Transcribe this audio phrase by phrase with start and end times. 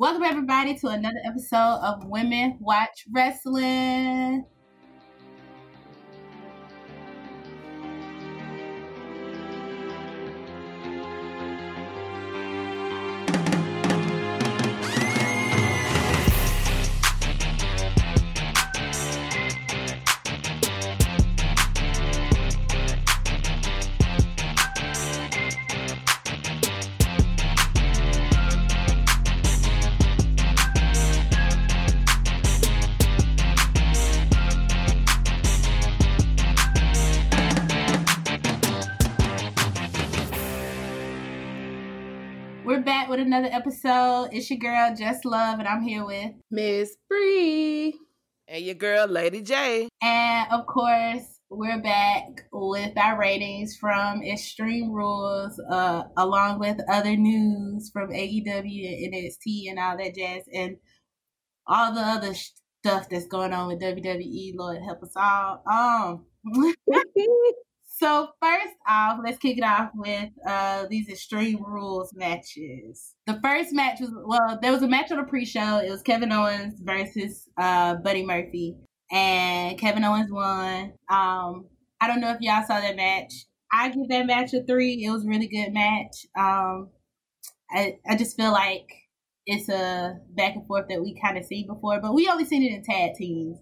[0.00, 4.46] Welcome everybody to another episode of Women Watch Wrestling.
[43.40, 44.28] Another episode.
[44.32, 47.98] It's your girl Just Love, and I'm here with Miss Bree.
[48.46, 49.88] And your girl, Lady J.
[50.02, 57.16] And of course, we're back with our ratings from Extreme Rules, uh, along with other
[57.16, 60.76] news from AEW and NXT and all that jazz, and
[61.66, 64.52] all the other stuff that's going on with WWE.
[64.54, 65.62] Lord help us all.
[65.66, 66.26] Um.
[68.00, 73.14] So first off, let's kick it off with uh, these Extreme Rules matches.
[73.26, 75.82] The first match was well, there was a match on the pre-show.
[75.84, 78.76] It was Kevin Owens versus uh, Buddy Murphy,
[79.12, 80.94] and Kevin Owens won.
[81.10, 81.66] Um,
[82.00, 83.34] I don't know if y'all saw that match.
[83.70, 85.04] I give that match a three.
[85.04, 86.24] It was a really good match.
[86.38, 86.88] Um,
[87.70, 88.88] I I just feel like
[89.44, 92.62] it's a back and forth that we kind of seen before, but we only seen
[92.62, 93.58] it in tag teams.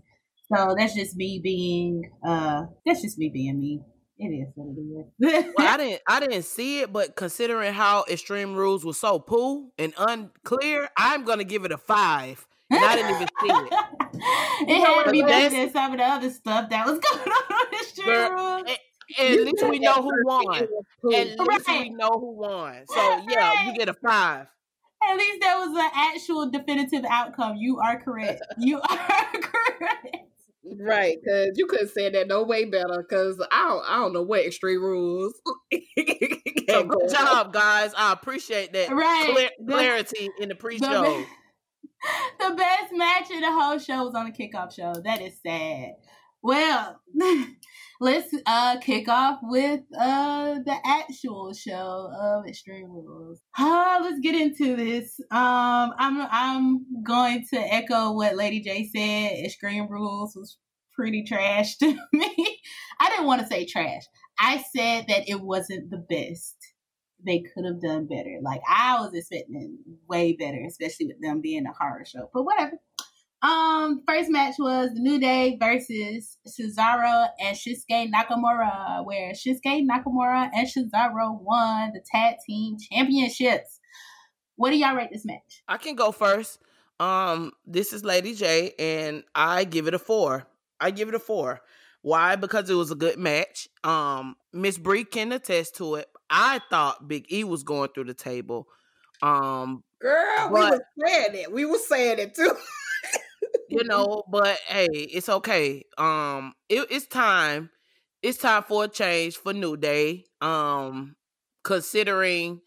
[0.55, 3.81] So that's just me being uh that's just me being me.
[4.19, 5.55] It is what it is.
[5.57, 9.71] well, I didn't I didn't see it, but considering how Extreme Rules was so poo
[9.79, 12.47] and unclear, I'm gonna give it a five.
[12.71, 13.73] And I didn't even see it.
[14.69, 17.53] it had to be better than some of the other stuff that was going on
[17.53, 18.63] on Extreme Girl, Rules.
[19.19, 20.55] And, at least we know who won.
[20.55, 20.69] At
[21.03, 21.81] least right.
[21.81, 22.83] we know who won.
[22.89, 23.67] So yeah, right.
[23.67, 24.49] you get a five.
[25.03, 27.57] At least there was an actual definitive outcome.
[27.57, 28.43] You are correct.
[28.59, 30.28] You are correct.
[30.81, 33.05] Right, because you could have said that no way better.
[33.09, 35.35] Because I don't, I don't know what extreme rules.
[36.69, 37.93] so good job, guys.
[37.97, 39.31] I appreciate that right.
[39.33, 40.87] Clear, clarity in the pre-show.
[40.87, 41.25] The,
[42.49, 44.95] the best match of the whole show was on the kickoff show.
[45.05, 45.95] That is sad.
[46.43, 47.01] Well,
[48.01, 53.41] let's uh kick off with uh the actual show of Extreme Rules.
[53.59, 55.19] Uh, let's get into this.
[55.33, 59.45] Um I'm I'm going to echo what Lady J said.
[59.45, 60.59] Extreme Rules was
[60.99, 62.61] pretty trash to me.
[63.01, 64.03] I didn't want to say trash.
[64.39, 66.57] I said that it wasn't the best.
[67.25, 68.39] They could have done better.
[68.43, 69.79] Like I was expecting
[70.09, 72.31] way better, especially with them being a horror show.
[72.33, 72.79] But whatever.
[73.41, 80.51] Um, first match was the New Day versus Cesaro and Shinsuke Nakamura, where Shinsuke Nakamura
[80.53, 83.79] and Cesaro won the tag team championships.
[84.57, 85.63] What do y'all rate this match?
[85.69, 86.59] I can go first.
[86.99, 90.48] Um, this is Lady J, and I give it a four.
[90.81, 91.61] I give it a four.
[92.03, 92.37] Why?
[92.37, 93.69] Because it was a good match.
[93.83, 96.07] Um, Miss Brie can attest to it.
[96.31, 98.69] I thought Big E was going through the table.
[99.23, 101.53] Um, girl, but, we were saying it.
[101.53, 102.53] We were saying it too.
[103.69, 105.85] you know, but hey, it's okay.
[105.97, 107.71] Um, it, it's time.
[108.23, 110.25] It's time for a change for New Day.
[110.41, 111.17] Um,
[111.65, 112.61] considering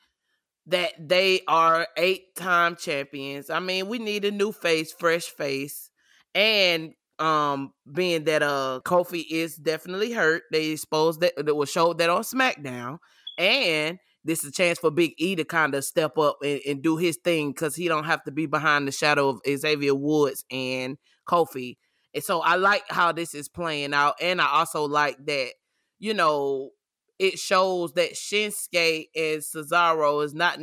[0.67, 3.49] that they are eight time champions.
[3.49, 5.89] I mean, we need a new face, fresh face.
[6.35, 11.97] And um being that uh Kofi is definitely hurt, they exposed that that was showed
[11.99, 12.99] that on SmackDown.
[13.37, 16.81] And this is a chance for Big E to kind of step up and, and
[16.83, 20.45] do his thing because he don't have to be behind the shadow of Xavier Woods
[20.51, 21.77] and Kofi.
[22.13, 24.15] And so I like how this is playing out.
[24.21, 25.53] And I also like that,
[25.99, 26.71] you know,
[27.19, 30.59] it shows that Shinsuke and Cesaro is not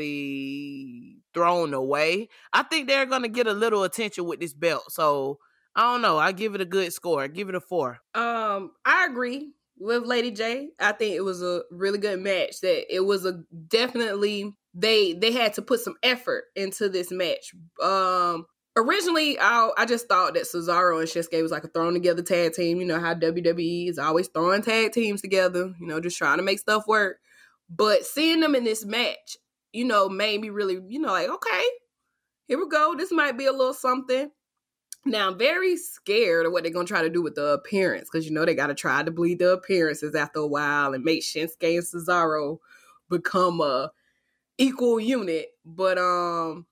[0.00, 2.28] necessarily thrown away.
[2.52, 4.90] I think they're gonna get a little attention with this belt.
[4.90, 5.38] So
[5.76, 6.18] I don't know.
[6.18, 7.22] I give it a good score.
[7.22, 7.98] I give it a four.
[8.14, 10.68] Um, I agree with Lady J.
[10.78, 12.60] I think it was a really good match.
[12.60, 17.52] That it was a definitely they they had to put some effort into this match.
[17.82, 18.46] Um
[18.76, 22.52] originally I I just thought that Cesaro and Shinsuke was like a thrown together tag
[22.52, 22.78] team.
[22.78, 26.44] You know how WWE is always throwing tag teams together, you know, just trying to
[26.44, 27.16] make stuff work.
[27.68, 29.36] But seeing them in this match,
[29.72, 31.64] you know, made me really, you know, like, okay,
[32.48, 32.94] here we go.
[32.96, 34.30] This might be a little something.
[35.04, 38.26] Now I'm very scared of what they're gonna try to do with the appearance because
[38.26, 41.76] you know they gotta try to bleed the appearances after a while and make Shinsuke
[41.76, 42.58] and Cesaro
[43.08, 43.92] become a
[44.58, 45.48] equal unit.
[45.64, 46.66] But um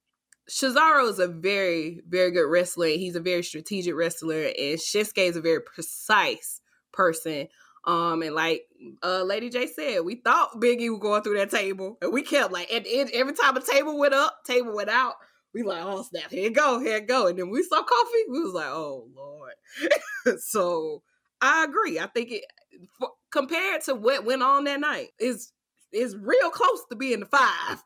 [0.48, 2.88] Cesaro is a very, very good wrestler.
[2.88, 6.60] He's a very strategic wrestler, and Shinsuke is a very precise
[6.92, 7.48] person.
[7.84, 8.66] Um, and like
[9.02, 12.52] uh Lady J said, we thought Biggie was going through that table, and we kept
[12.52, 15.14] like at the end, every time a table went up, table went out.
[15.54, 17.26] We like, oh snap, here it go, here it go.
[17.26, 19.52] And then we saw Kofi, we was like, oh Lord.
[20.40, 21.02] so
[21.40, 21.98] I agree.
[21.98, 22.44] I think it
[22.98, 25.52] for, compared to what went on that night is
[25.92, 27.82] is real close to being the five,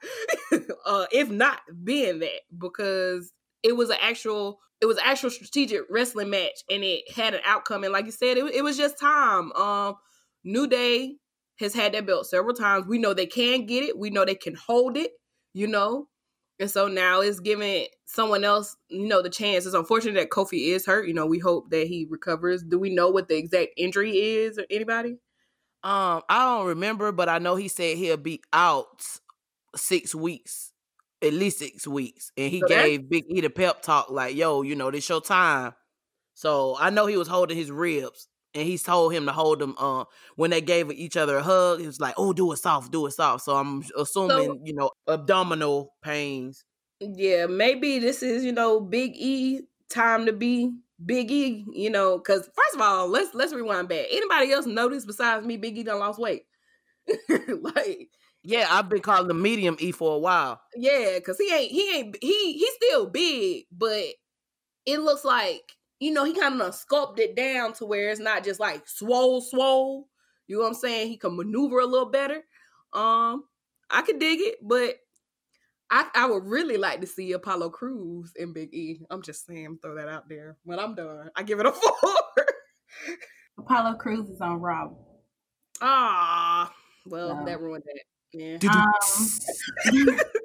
[0.86, 3.32] uh, if not being that, because
[3.62, 7.84] it was an actual it was actual strategic wrestling match and it had an outcome.
[7.84, 9.52] And like you said, it, it was just time.
[9.52, 9.94] Um,
[10.42, 11.18] New Day
[11.60, 12.86] has had that belt several times.
[12.88, 13.96] We know they can get it.
[13.96, 15.12] We know they can hold it.
[15.54, 16.08] You know,
[16.62, 19.66] and so now it's giving someone else, you know, the chance.
[19.66, 21.08] It's unfortunate that Kofi is hurt.
[21.08, 22.62] You know, we hope that he recovers.
[22.62, 25.18] Do we know what the exact injury is or anybody?
[25.82, 29.02] Um, I don't remember, but I know he said he'll be out
[29.74, 30.72] six weeks,
[31.20, 32.30] at least six weeks.
[32.36, 35.20] And he so gave Big E the pep talk, like, yo, you know, this your
[35.20, 35.72] time.
[36.34, 39.74] So I know he was holding his ribs and he told him to hold them
[39.78, 40.04] uh
[40.36, 43.06] when they gave each other a hug he was like oh do it soft do
[43.06, 43.44] it soft.
[43.44, 46.64] So i'm assuming so, you know abdominal pains.
[47.00, 50.70] Yeah maybe this is you know big e time to be
[51.04, 54.06] big e you know because first of all let's let's rewind back.
[54.10, 56.42] Anybody else notice besides me big e done lost weight?
[57.28, 58.08] Like
[58.44, 60.60] yeah i've been calling the medium e for a while.
[60.76, 64.04] Yeah because he ain't he ain't he he's still big but
[64.84, 65.62] it looks like
[66.02, 69.40] you know, he kind of sculpted it down to where it's not just like swole,
[69.40, 70.08] swole.
[70.48, 71.06] You know what I'm saying?
[71.06, 72.42] He can maneuver a little better.
[72.92, 73.44] Um,
[73.88, 74.96] I could dig it, but
[75.92, 78.98] I, I would really like to see Apollo Crews and Big E.
[79.10, 80.56] I'm just saying, throw that out there.
[80.64, 82.14] When I'm done, I give it a four.
[83.56, 84.90] Apollo Crews is on Raw.
[85.80, 86.74] Ah,
[87.06, 87.44] well, no.
[87.44, 88.60] that ruined it.
[88.62, 88.70] Yeah.
[88.72, 90.18] Um,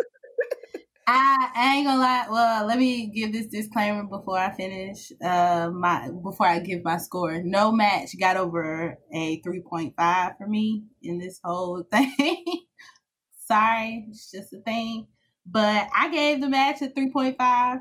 [1.08, 2.28] I, I ain't gonna lie.
[2.30, 5.12] Well, let me give this disclaimer before I finish.
[5.24, 7.42] Uh, my before I give my score.
[7.42, 12.46] No match got over a three point five for me in this whole thing.
[13.46, 15.08] Sorry, it's just a thing.
[15.46, 17.80] But I gave the match a three point five.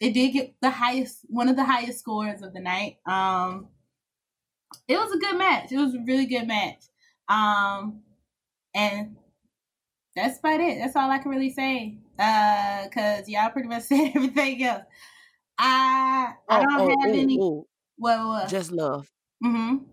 [0.00, 2.96] It did get the highest, one of the highest scores of the night.
[3.06, 3.68] Um,
[4.88, 5.72] it was a good match.
[5.72, 6.84] It was a really good match.
[7.28, 8.02] Um,
[8.74, 9.16] and
[10.16, 10.78] that's about it.
[10.78, 11.98] That's all I can really say.
[12.20, 14.84] Uh, cause y'all pretty much said everything else.
[15.58, 17.38] I I oh, don't oh, have ooh, any.
[17.38, 17.66] Ooh.
[17.96, 18.48] What, what?
[18.48, 19.10] Just love.
[19.42, 19.84] Mm-hmm.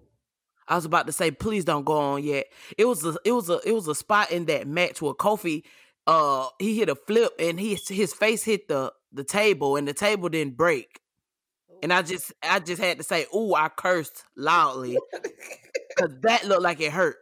[0.67, 2.47] I was about to say, please don't go on yet.
[2.77, 5.63] It was a, it was a, it was a spot in that match where Kofi,
[6.05, 9.93] uh, he hit a flip and he his face hit the the table and the
[9.93, 10.99] table didn't break.
[11.81, 14.97] And I just, I just had to say, "Ooh!" I cursed loudly
[15.95, 17.17] because that looked like it hurt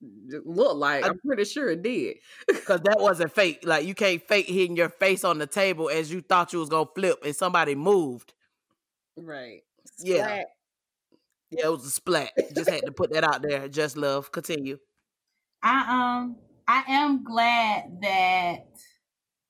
[0.00, 1.04] look like.
[1.04, 2.16] I'm pretty sure it did.
[2.46, 3.60] Because that wasn't fake.
[3.64, 6.68] Like you can't fake hitting your face on the table as you thought you was
[6.68, 8.34] gonna flip and somebody moved.
[9.16, 9.62] Right.
[9.96, 10.16] Splat.
[10.16, 10.42] Yeah.
[11.50, 12.32] Yeah, it was a splat.
[12.54, 13.68] Just had to put that out there.
[13.68, 14.32] Just love.
[14.32, 14.78] Continue.
[15.62, 16.36] I um
[16.68, 18.66] I am glad that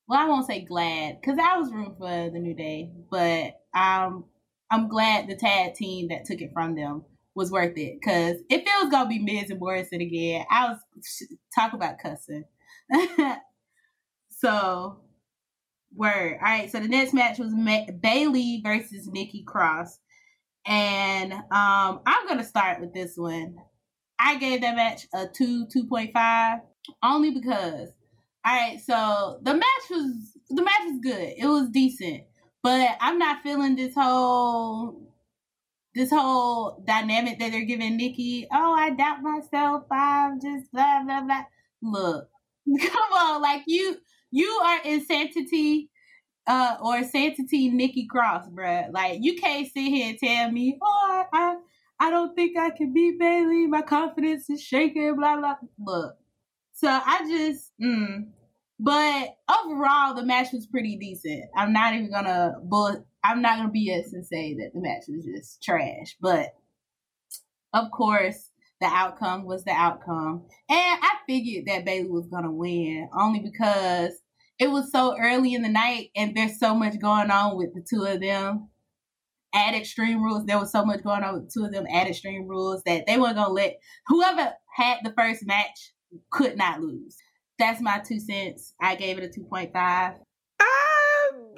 [0.09, 4.25] well, I won't say glad because I was room for the New Day, but um
[4.71, 7.05] I'm glad the tag team that took it from them
[7.37, 8.03] was worth it.
[8.03, 10.79] Cause if it was gonna be Miz and Morrison again, I was
[11.55, 12.45] talk about cussing.
[14.31, 14.99] so
[15.95, 16.39] word.
[16.41, 16.73] All right.
[16.73, 19.99] So the next match was Ma- Bayley versus Nikki Cross,
[20.67, 23.57] and um, I'm gonna start with this one.
[24.19, 26.61] I gave that match a two, two point five,
[27.05, 27.91] only because.
[28.47, 31.35] All right, so the match was the match was good.
[31.37, 32.23] It was decent,
[32.63, 35.03] but I'm not feeling this whole
[35.97, 41.23] this whole dynamic that they're giving Nikki, oh, I doubt myself, I'm just blah blah
[41.23, 41.45] blah.
[41.83, 42.29] Look,
[42.81, 43.97] come on, like you
[44.31, 45.91] you are insanity
[46.47, 48.93] uh or sanctity Nikki Cross, bruh.
[48.93, 51.57] Like you can't sit here and tell me, oh, I
[51.99, 55.55] I, I don't think I can beat Bayley, My confidence is shaking, blah blah.
[55.79, 56.15] Look,
[56.75, 58.27] so I just, mm.
[58.79, 61.45] But overall, the match was pretty decent.
[61.57, 65.25] I'm not even gonna bullet I'm not gonna BS and say that the match was
[65.25, 66.51] just trash, but
[67.73, 73.09] of course the outcome was the outcome, and I figured that Bayley was gonna win
[73.19, 74.21] only because
[74.59, 77.85] it was so early in the night and there's so much going on with the
[77.89, 78.69] two of them.
[79.55, 82.47] At Extreme Rules, there was so much going on with two of them at Extreme
[82.47, 85.95] Rules that they weren't gonna let whoever had the first match
[86.31, 87.17] could not lose.
[87.59, 88.75] That's my two cents.
[88.81, 90.15] I gave it a two point five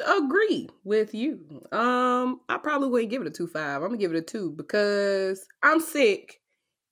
[0.07, 1.40] I agree with you.
[1.73, 3.83] Um, I probably wouldn't give it a two five.
[3.83, 6.40] I'm gonna give it a two because I'm sick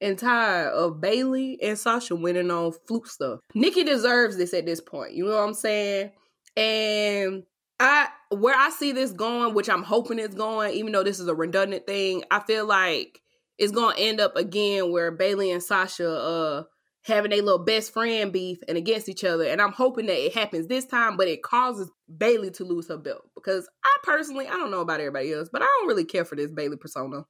[0.01, 3.41] and tired of Bayley and Sasha winning on fluke stuff.
[3.55, 5.15] Nikki deserves this at this point.
[5.15, 6.11] You know what I'm saying?
[6.57, 7.45] And
[7.81, 11.29] I where I see this going, which I'm hoping it's going, even though this is
[11.29, 13.21] a redundant thing, I feel like
[13.59, 16.63] it's gonna end up again where Bayley and Sasha uh
[17.07, 19.45] having a little best friend beef and against each other.
[19.45, 22.97] And I'm hoping that it happens this time, but it causes Bayley to lose her
[22.97, 26.25] belt because I personally, I don't know about everybody else, but I don't really care
[26.25, 27.25] for this Bayley persona.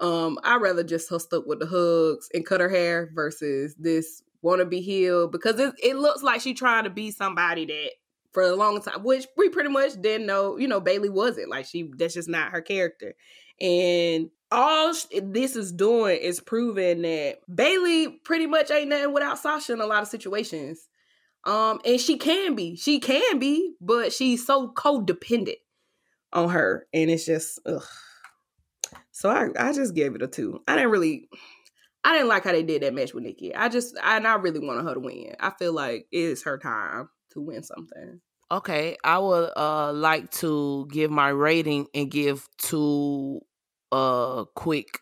[0.00, 4.22] Um, I'd rather just her stuck with the hugs and cut her hair versus this
[4.42, 7.90] want to be healed because it, it looks like she trying to be somebody that
[8.32, 11.66] for a long time, which we pretty much didn't know, you know, Bayley wasn't like
[11.66, 13.14] she, that's just not her character.
[13.60, 14.92] And all
[15.22, 19.86] this is doing is proving that Bayley pretty much ain't nothing without Sasha in a
[19.86, 20.88] lot of situations.
[21.44, 25.56] Um, and she can be, she can be, but she's so codependent
[26.32, 27.82] on her, and it's just, ugh.
[29.10, 30.60] So I, I just gave it a two.
[30.68, 31.28] I didn't really,
[32.04, 33.54] I didn't like how they did that match with Nikki.
[33.54, 35.34] I just, I, and I really wanted her to win.
[35.40, 38.20] I feel like it is her time to win something.
[38.52, 43.40] Okay, I would uh like to give my rating and give two
[43.92, 45.00] uh quick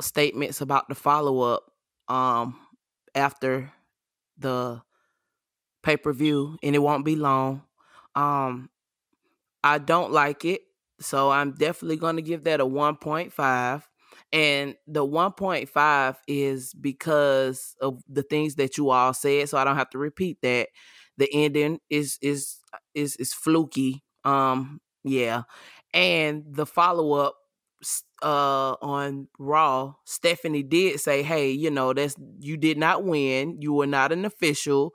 [0.00, 1.64] statements about the follow up
[2.08, 2.58] um
[3.14, 3.72] after
[4.38, 4.82] the
[5.82, 7.62] pay per view, and it won't be long.
[8.14, 8.70] Um,
[9.64, 10.62] I don't like it,
[11.00, 13.88] so I'm definitely going to give that a 1.5.
[14.32, 19.76] And the 1.5 is because of the things that you all said, so I don't
[19.76, 20.68] have to repeat that.
[21.18, 22.58] The ending is is
[22.94, 24.02] is is fluky.
[24.24, 25.42] Um, yeah,
[25.92, 27.36] and the follow up
[28.22, 33.60] uh on Raw, Stephanie did say, "Hey, you know, that's you did not win.
[33.60, 34.92] You were not an official.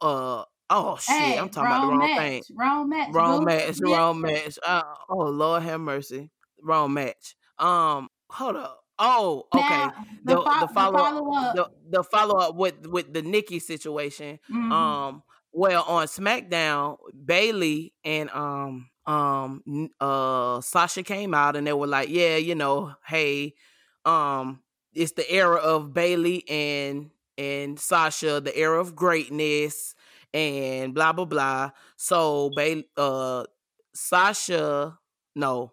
[0.00, 2.18] Uh oh shit, Hey, I'm talking about the wrong match.
[2.18, 2.42] thing.
[2.56, 3.08] Wrong match.
[3.12, 4.58] Wrong match, wrong match.
[4.66, 6.30] Uh, oh Lord have mercy.
[6.62, 7.34] Wrong match.
[7.58, 8.80] Um, hold up.
[9.00, 9.64] Oh, okay.
[9.68, 9.92] Now,
[10.24, 11.54] the, The fo- the follow follow up.
[11.56, 14.38] the the follow up with with the Nikki situation.
[14.50, 14.72] Mhm.
[14.72, 21.86] Um, well, on SmackDown, Bayley and um um uh Sasha came out and they were
[21.88, 23.54] like, yeah, you know, hey,
[24.04, 24.60] um,
[24.94, 29.94] it's the era of Bayley and and Sasha, the era of greatness,
[30.34, 31.70] and blah blah blah.
[31.96, 33.44] So Bayley, uh,
[33.94, 34.98] Sasha,
[35.34, 35.72] no,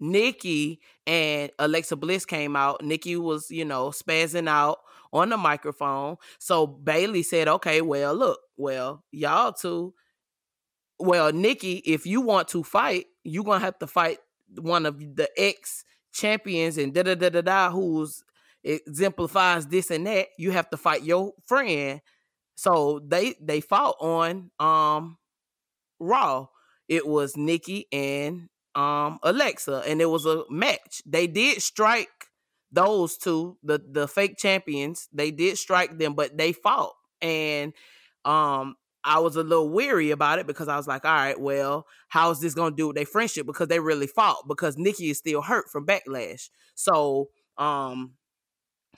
[0.00, 2.84] Nikki and Alexa Bliss came out.
[2.84, 4.78] Nikki was, you know, spazzing out
[5.12, 6.16] on the microphone.
[6.38, 9.94] So Bayley said, okay, well, look, well, y'all two,
[10.98, 14.18] well, Nikki, if you want to fight, you're gonna have to fight
[14.58, 18.22] one of the ex champions and da da da da da who's
[18.64, 20.28] exemplifies this and that.
[20.38, 22.00] You have to fight your friend.
[22.56, 25.18] So they they fought on um
[25.98, 26.48] Raw.
[26.88, 31.02] It was Nikki and um Alexa, and it was a match.
[31.06, 32.08] They did strike
[32.72, 35.08] those two, the the fake champions.
[35.12, 37.72] They did strike them, but they fought, and
[38.24, 38.76] um
[39.06, 42.30] I was a little weary about it because I was like, all right, well, how
[42.32, 43.46] is this gonna do with their friendship?
[43.46, 46.50] Because they really fought because Nikki is still hurt from backlash.
[46.74, 48.14] So um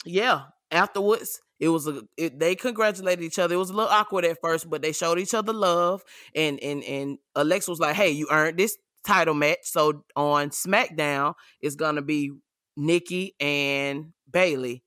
[0.05, 3.55] yeah, afterwards it was a it, they congratulated each other.
[3.55, 6.03] It was a little awkward at first, but they showed each other love.
[6.35, 11.33] And and and Alexa was like, "Hey, you earned this title match." So on SmackDown,
[11.61, 12.31] it's gonna be
[12.77, 14.83] Nikki and Bayley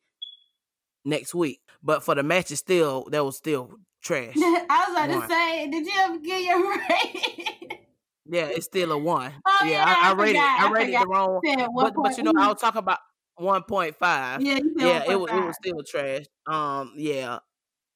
[1.04, 1.60] next week.
[1.82, 3.70] But for the match, it's still that was still
[4.02, 4.34] trash.
[4.36, 5.20] I was about One.
[5.22, 7.78] to say, did you ever get your rating?
[8.26, 9.32] Yeah, it's still a one.
[9.46, 11.40] Oh, yeah, yeah, I, I I rated I I rated the wrong.
[11.74, 12.98] But but you know, I was talking about
[13.36, 14.40] one point five.
[14.42, 15.46] yeah, yeah, it was it 1.5.
[15.46, 16.24] was still trash.
[16.46, 17.40] Um, yeah,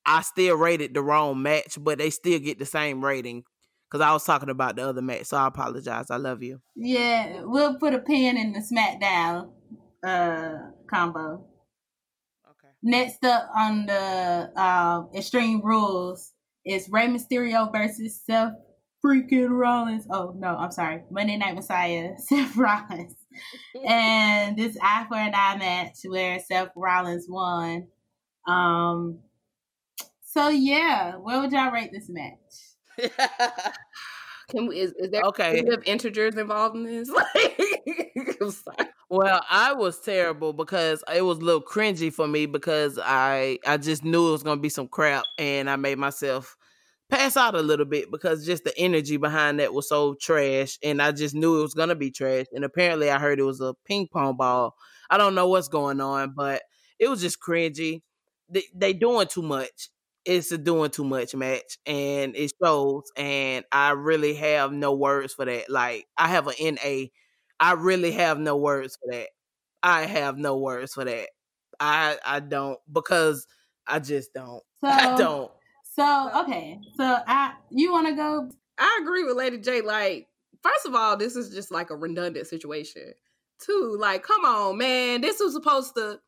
[0.05, 3.45] I still rated the wrong match, but they still get the same rating
[3.89, 5.27] because I was talking about the other match.
[5.27, 6.11] So I apologize.
[6.11, 6.61] I love you.
[6.75, 9.51] Yeah, we'll put a pin in the SmackDown
[10.05, 11.47] uh combo.
[12.87, 12.91] Okay.
[12.91, 16.33] Next up on the um Extreme Rules
[16.65, 18.53] is Rey Mysterio versus Seth
[19.05, 20.07] freaking Rollins.
[20.11, 21.03] Oh no, I'm sorry.
[21.11, 23.15] Monday Night Messiah, Seth Rollins.
[23.87, 27.89] and this eye for an eye match where Seth Rollins won.
[28.49, 29.19] Um
[30.25, 33.11] so yeah, where would y'all rate this match?
[34.51, 35.61] Can we, is, is there Okay.
[35.61, 35.91] okay.
[35.91, 37.11] integers involved in this?
[37.15, 37.56] Like, I'm sorry.
[39.09, 43.77] Well, I was terrible because it was a little cringy for me because I I
[43.77, 46.57] just knew it was gonna be some crap and I made myself
[47.09, 51.01] pass out a little bit because just the energy behind that was so trash and
[51.01, 52.47] I just knew it was gonna be trash.
[52.53, 54.75] And apparently I heard it was a ping pong ball.
[55.09, 56.63] I don't know what's going on, but
[56.99, 58.03] it was just cringy.
[58.49, 59.91] They, they doing too much.
[60.25, 65.35] It's a doing too much match and it shows and I really have no words
[65.35, 65.71] for that.
[65.71, 67.11] Like I have an NA
[67.61, 69.29] I really have no words for that.
[69.83, 71.29] I have no words for that.
[71.81, 73.47] I I don't because
[73.87, 74.63] I just don't.
[74.81, 75.51] So I don't.
[75.95, 78.51] So okay, so I you want to go?
[78.79, 79.81] I agree with Lady J.
[79.81, 80.29] Like,
[80.63, 83.15] first of all, this is just like a redundant situation.
[83.59, 85.23] Two, like, come on, man.
[85.23, 86.21] This was supposed to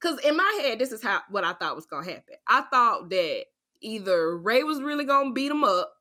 [0.00, 2.34] because in my head, this is how what I thought was gonna happen.
[2.48, 3.44] I thought that
[3.80, 5.93] either Rey was really gonna beat him up,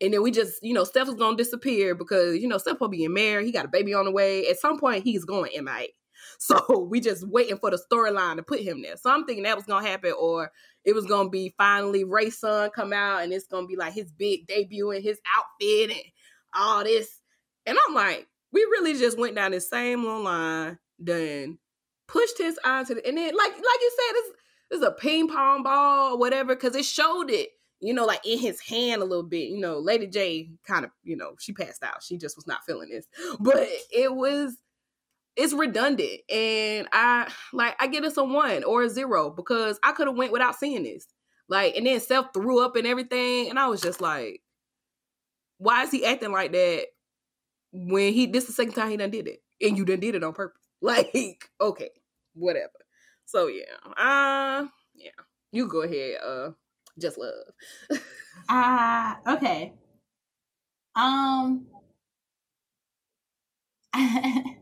[0.00, 2.88] and then we just, you know, Seth was gonna disappear because you know Seth will
[2.88, 3.46] be married.
[3.46, 4.46] He got a baby on the way.
[4.46, 5.88] At some point, he's going MIA.
[6.38, 8.96] So we just waiting for the storyline to put him there.
[8.96, 10.50] So I'm thinking that was gonna happen, or
[10.84, 14.10] it was gonna be finally Rey's son come out and it's gonna be like his
[14.10, 16.04] big debut and his outfit and
[16.54, 17.20] all this.
[17.66, 21.58] And I'm like, we really just went down the same little line, then
[22.08, 24.30] pushed his eye to the and then like like you said, it's
[24.70, 27.50] it's a ping pong ball or whatever, because it showed it,
[27.84, 29.50] you know, like in his hand a little bit.
[29.50, 32.02] You know, Lady J kind of, you know, she passed out.
[32.02, 33.06] She just was not feeling this.
[33.38, 34.56] But it was
[35.36, 39.90] it's redundant and i like i get us a one or a zero because i
[39.90, 41.06] could have went without seeing this
[41.48, 44.42] like and then Seth threw up and everything and i was just like
[45.58, 46.86] why is he acting like that
[47.72, 50.14] when he this is the second time he done did it and you done did
[50.14, 51.90] it on purpose like okay
[52.34, 52.70] whatever
[53.24, 53.64] so yeah
[53.96, 54.64] uh
[54.94, 55.10] yeah
[55.50, 56.50] you go ahead uh
[56.98, 58.00] just love
[58.48, 59.72] uh okay
[60.96, 61.66] um
[63.96, 64.54] I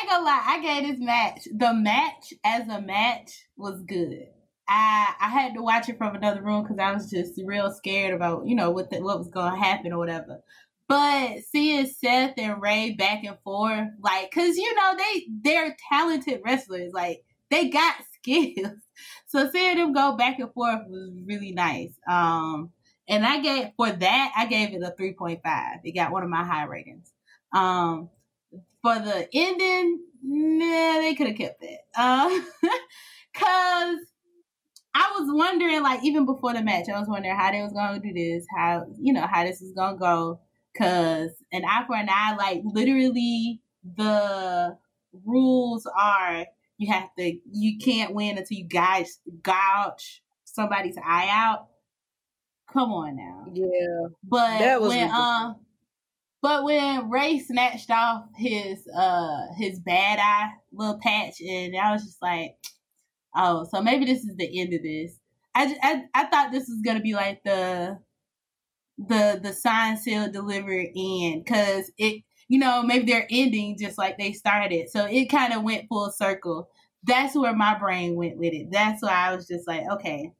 [0.00, 1.48] ain't gonna lie, I gave this match.
[1.56, 4.26] The match as a match was good.
[4.68, 8.14] I I had to watch it from another room because I was just real scared
[8.14, 10.40] about you know what the, what was gonna happen or whatever.
[10.88, 16.40] But seeing Seth and Rey back and forth, like, cause you know they they're talented
[16.44, 18.72] wrestlers, like they got skills.
[19.28, 21.92] So seeing them go back and forth was really nice.
[22.06, 22.70] Um,
[23.08, 25.78] and I gave for that I gave it a three point five.
[25.84, 27.10] It got one of my high ratings.
[27.54, 28.10] Um,
[28.82, 31.80] for the ending, nah, they could have kept it.
[31.96, 32.28] Uh,
[33.34, 33.98] cause
[34.94, 38.00] I was wondering, like, even before the match, I was wondering how they was gonna
[38.00, 40.40] do this, how you know how this is gonna go.
[40.76, 43.60] Cause an eye for an eye, like literally,
[43.96, 44.76] the
[45.24, 46.46] rules are
[46.80, 51.66] you have to, you can't win until you guys gouge somebody's eye out.
[52.72, 53.44] Come on now.
[53.52, 54.08] Yeah.
[54.24, 55.56] But that when um
[56.40, 62.04] but when Rey snatched off his uh his bad eye little patch, and I was
[62.04, 62.56] just like,
[63.36, 65.18] oh, so maybe this is the end of this.
[65.54, 67.98] I, I, I thought this was gonna be like the
[68.96, 74.18] the the sign seal delivered end because it you know maybe they're ending just like
[74.18, 76.68] they started, so it kind of went full circle.
[77.04, 78.68] That's where my brain went with it.
[78.72, 80.32] That's why I was just like, okay,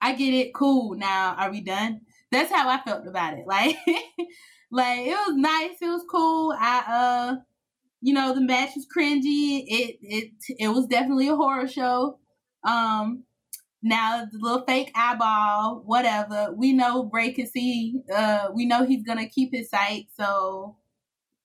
[0.00, 0.94] I get it, cool.
[0.96, 2.00] Now are we done?
[2.32, 3.44] That's how I felt about it.
[3.46, 3.76] Like
[4.70, 5.76] Like it was nice.
[5.82, 6.54] It was cool.
[6.58, 7.36] I uh
[8.02, 9.64] you know, the match was cringy.
[9.66, 12.18] It it it was definitely a horror show.
[12.64, 13.24] Um
[13.82, 16.52] now the little fake eyeball, whatever.
[16.56, 18.02] We know Rey can see.
[18.14, 20.76] Uh, we know he's gonna keep his sight, so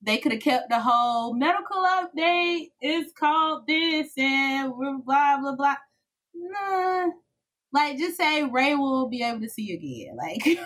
[0.06, 2.72] they could have kept the whole medical update.
[2.80, 4.74] It's called this and
[5.06, 5.76] blah blah blah.
[6.36, 7.08] Nah,
[7.74, 10.18] like just say Rey will be able to see again.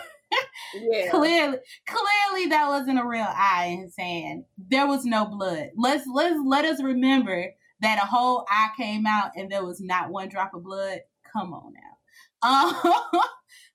[0.72, 1.10] Like yeah.
[1.10, 4.44] clearly, clearly that wasn't a real eye in sand.
[4.56, 5.70] There was no blood.
[5.76, 7.46] Let's let's let us remember
[7.80, 11.00] that a whole eye came out and there was not one drop of blood.
[11.32, 11.80] Come on now.
[12.42, 12.74] Um,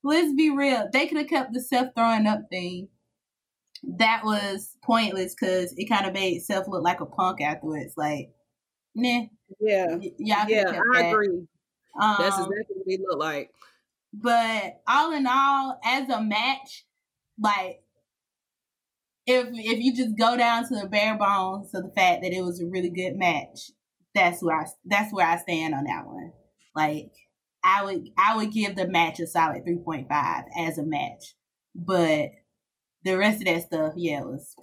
[0.04, 0.89] let's be real.
[0.91, 2.88] They could have kept the Seth throwing up thing.
[3.98, 7.93] That was pointless because it kind of made Seth look like a punk afterwards.
[7.95, 8.32] Like,
[8.95, 9.26] nah.
[9.60, 9.95] Yeah.
[9.95, 11.12] Y- yeah, I that.
[11.12, 11.48] agree.
[12.00, 13.52] Um, That's exactly what he looked like.
[14.13, 16.86] But all in all, as a match,
[17.39, 17.82] like
[19.26, 22.43] if if you just go down to the bare bones of the fact that it
[22.43, 23.71] was a really good match,
[24.13, 26.32] that's where I that's where I stand on that one.
[26.76, 27.12] Like
[27.63, 31.36] I would I would give the match a solid three point five as a match,
[31.74, 32.30] but
[33.06, 34.56] the rest of that stuff, yeah, was.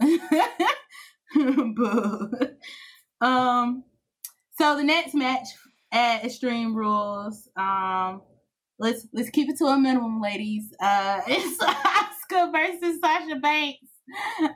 [3.20, 3.84] um,
[4.58, 5.46] so the next match
[5.92, 8.22] at Extreme Rules, um,
[8.78, 10.74] let's let's keep it to a minimum, ladies.
[10.82, 13.86] Uh, it's Asuka versus Sasha Banks,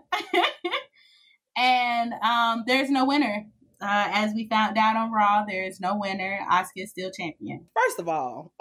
[1.57, 3.47] and um, there's no winner.
[3.81, 6.41] Uh, as we found out on Raw, there is no winner.
[6.51, 7.67] Asuka is still champion.
[7.75, 8.53] First of all,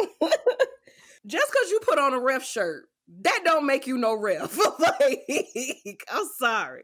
[1.25, 2.87] just because you put on a ref shirt,
[3.21, 4.57] that don't make you no ref.
[4.79, 6.83] like, I'm sorry.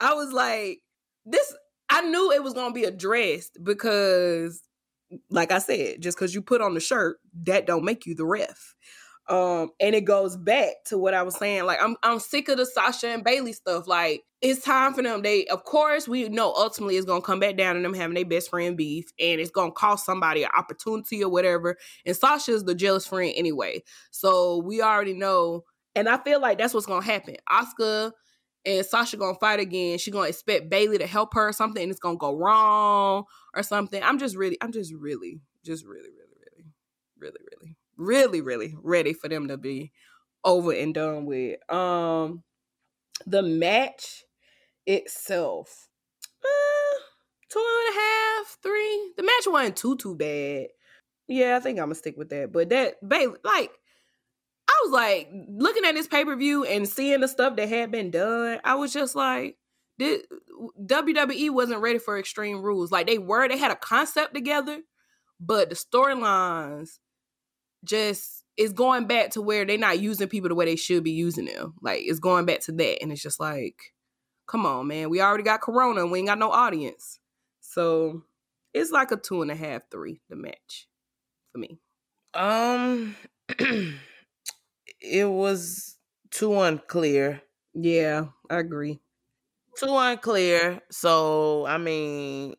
[0.00, 0.80] I was like,
[1.24, 1.54] this.
[1.88, 4.62] I knew it was gonna be addressed because
[5.30, 8.24] like I said, just because you put on the shirt, that don't make you the
[8.24, 8.74] ref.
[9.28, 11.64] Um, and it goes back to what I was saying.
[11.64, 13.86] Like, I'm I'm sick of the Sasha and Bayley stuff.
[13.86, 15.22] Like, it's time for them.
[15.22, 18.24] They, of course, we know ultimately it's gonna come back down and them having their
[18.24, 21.76] best friend beef, and it's gonna cost somebody an opportunity or whatever.
[22.04, 25.62] And Sasha's the jealous friend anyway, so we already know.
[25.94, 27.36] And I feel like that's what's gonna happen.
[27.48, 28.12] Asuka
[28.64, 31.90] and Sasha gonna fight again, she gonna expect Bayley to help her or something, and
[31.90, 34.02] it's gonna go wrong or something.
[34.02, 36.66] I'm just really, I'm just really, just really, really, really,
[37.18, 39.92] really, really, really, really ready for them to be
[40.44, 41.58] over and done with.
[41.72, 42.42] Um,
[43.26, 44.24] the match
[44.86, 45.88] itself,
[46.44, 46.98] uh,
[47.48, 49.12] two and a half, three.
[49.16, 50.68] The match wasn't too too bad.
[51.28, 52.52] Yeah, I think I'm gonna stick with that.
[52.52, 53.70] But that Bayley, like
[54.68, 57.90] I was like looking at this pay per view and seeing the stuff that had
[57.90, 58.60] been done.
[58.64, 59.56] I was just like,
[59.98, 60.22] this,
[60.84, 62.90] WWE wasn't ready for Extreme Rules.
[62.90, 64.80] Like they were, they had a concept together,
[65.40, 66.98] but the storylines
[67.84, 71.12] just is going back to where they're not using people the way they should be
[71.12, 71.74] using them.
[71.80, 73.94] Like it's going back to that, and it's just like,
[74.46, 77.18] come on, man, we already got Corona, and we ain't got no audience,
[77.60, 78.22] so
[78.74, 80.88] it's like a two and a half, three the match
[81.52, 81.78] for me.
[82.34, 83.16] Um.
[85.02, 85.96] it was
[86.30, 87.42] too unclear.
[87.74, 89.00] Yeah, I agree.
[89.78, 90.80] Too unclear.
[90.90, 92.54] So, I mean,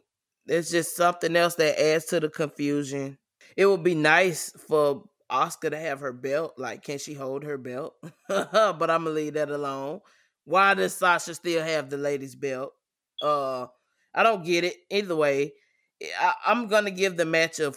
[0.47, 3.17] it's just something else that adds to the confusion.
[3.55, 6.53] It would be nice for Asuka to have her belt.
[6.57, 7.95] Like, can she hold her belt?
[8.27, 10.01] but I'm gonna leave that alone.
[10.45, 12.73] Why does Sasha still have the ladies' belt?
[13.21, 13.67] Uh,
[14.13, 14.75] I don't get it.
[14.89, 15.53] Either way,
[16.19, 17.73] I, I'm gonna give the match a.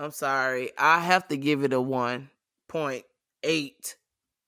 [0.00, 2.30] I'm sorry, I have to give it a one
[2.68, 3.04] point
[3.44, 3.96] eight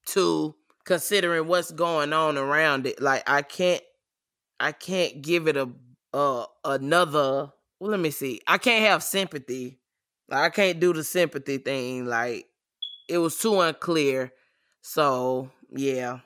[0.06, 3.00] to considering what's going on around it.
[3.00, 3.82] Like I can't
[4.60, 5.70] I can't give it a
[6.12, 8.40] uh another well, let me see.
[8.46, 9.78] I can't have sympathy.
[10.30, 12.06] I can't do the sympathy thing.
[12.06, 12.46] Like
[13.08, 14.32] it was too unclear.
[14.82, 16.20] So yeah.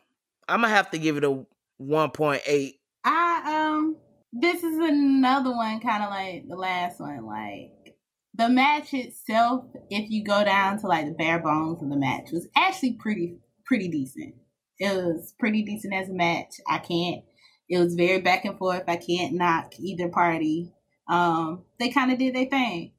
[0.49, 1.45] I'm gonna have to give it a
[1.77, 2.81] one point eight.
[3.05, 3.97] I um
[4.33, 7.27] this is another one kind of like the last one.
[7.27, 7.97] Like
[8.35, 12.31] the match itself, if you go down to like the bare bones of the match,
[12.33, 14.35] was actually pretty pretty decent.
[14.79, 16.55] It was pretty decent as a match.
[16.67, 17.25] I can't.
[17.69, 18.85] It was very back and forth.
[18.89, 20.73] I can't knock either party.
[21.09, 22.93] Um, they kind of did their thing.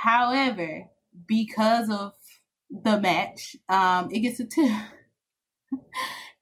[0.00, 0.86] However,
[1.26, 2.14] because of
[2.70, 4.74] the match, um, it gets a two.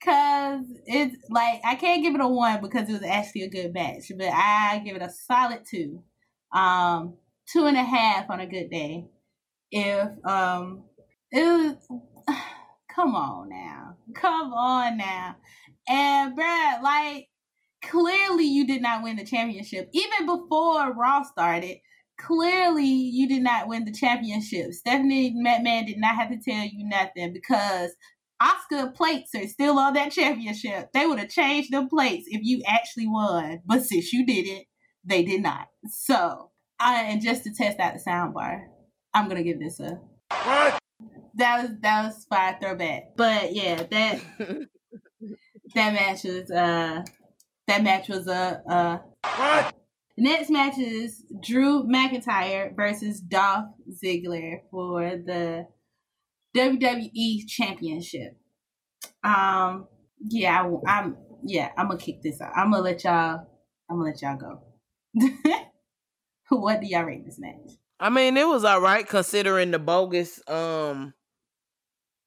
[0.05, 3.75] Cause it's like I can't give it a one because it was actually a good
[3.75, 6.05] match, but I give it a solid two.
[6.53, 7.15] Um,
[7.53, 9.07] two and a half on a good day.
[9.73, 10.85] If um
[11.33, 11.99] it was
[12.95, 13.97] come on now.
[14.15, 15.35] Come on now.
[15.89, 17.29] And Brad, like
[17.83, 19.91] clearly you did not win the championship.
[19.93, 21.79] Even before Raw started,
[22.19, 24.73] clearly you did not win the championship.
[24.73, 27.93] Stephanie McMahon did not have to tell you nothing because
[28.43, 30.91] Asuka plates are still on that championship.
[30.93, 33.61] They would have changed the plates if you actually won.
[33.65, 34.67] But since you didn't,
[35.05, 35.69] they did not.
[35.89, 38.69] So I and just to test out the sound bar,
[39.15, 39.99] I'm gonna give this a
[40.45, 40.79] what?
[41.35, 43.17] That was that was fire throwback.
[43.17, 44.21] But yeah, that
[45.75, 47.03] that match was uh
[47.67, 48.99] that match was a uh, uh
[49.37, 49.75] what?
[50.19, 55.69] The next match is Drew McIntyre versus Dolph Ziggler for the
[56.57, 58.37] WWE Championship.
[59.23, 59.87] Um,
[60.29, 62.51] yeah, I, I'm yeah, I'm gonna kick this out.
[62.57, 63.47] I'm gonna let y'all.
[63.89, 65.65] I'm gonna let y'all go.
[66.49, 67.79] what do y'all rate this match?
[68.01, 71.15] I mean, it was all right considering the bogus um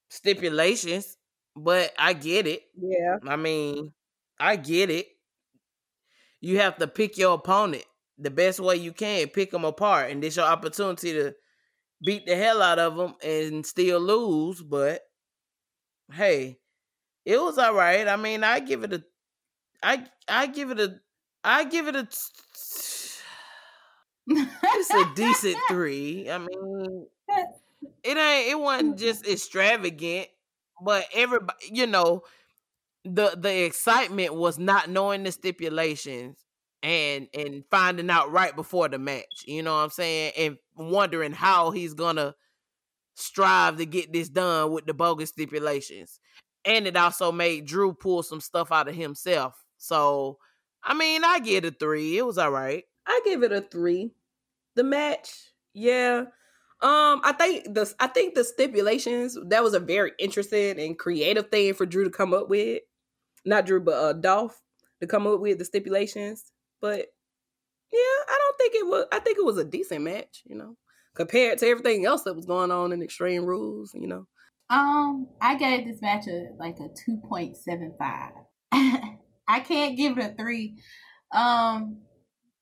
[0.09, 1.17] stipulations,
[1.57, 2.61] but I get it.
[2.81, 3.17] Yeah.
[3.27, 3.91] I mean,
[4.39, 5.07] I get it.
[6.41, 7.85] You have to pick your opponent
[8.17, 11.33] the best way you can, pick them apart, and this your opportunity to
[12.05, 14.61] beat the hell out of them and still lose.
[14.61, 15.01] But
[16.13, 16.59] hey,
[17.25, 18.07] it was all right.
[18.07, 19.03] I mean, I give it a,
[19.83, 20.99] I I give it a,
[21.43, 22.07] I give it a
[24.27, 26.29] it's a decent three.
[26.29, 27.07] I mean,
[28.03, 28.49] it ain't.
[28.49, 30.27] It wasn't just extravagant,
[30.83, 32.23] but everybody, you know,
[33.03, 36.45] the the excitement was not knowing the stipulations
[36.83, 39.45] and and finding out right before the match.
[39.45, 40.33] You know what I'm saying?
[40.37, 42.35] And wondering how he's gonna
[43.15, 46.19] strive to get this done with the bogus stipulations.
[46.65, 49.55] And it also made Drew pull some stuff out of himself.
[49.77, 50.37] So,
[50.83, 52.17] I mean, I get a three.
[52.17, 52.83] It was all right.
[53.07, 54.11] I give it a three.
[54.75, 56.25] The match, yeah.
[56.81, 61.49] Um, I think the I think the stipulations that was a very interesting and creative
[61.49, 62.81] thing for Drew to come up with.
[63.45, 64.59] Not Drew, but uh Dolph
[64.99, 66.51] to come up with the stipulations.
[66.79, 67.07] But
[67.91, 69.05] yeah, I don't think it was.
[69.11, 70.43] I think it was a decent match.
[70.45, 70.77] You know,
[71.15, 73.93] compared to everything else that was going on in Extreme Rules.
[73.93, 74.27] You know.
[74.69, 78.31] Um, I gave this match a like a two point seven five.
[78.71, 80.77] I can't give it a three.
[81.33, 81.97] Um,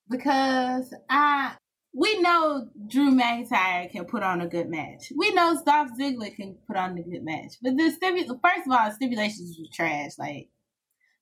[0.10, 1.54] because I
[1.94, 5.12] we know Drew McIntyre can put on a good match.
[5.15, 7.54] We know Dolph Ziggler can put on a good match.
[7.62, 10.12] But the stimu- first of all, the stipulations were trash.
[10.18, 10.50] Like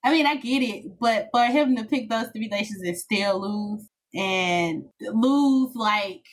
[0.07, 3.41] I mean, I get it, but for him to pick those three stipulations and still
[3.41, 6.23] lose and lose like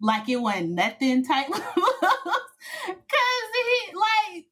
[0.00, 1.62] like it wasn't nothing type Cause
[2.86, 4.44] he like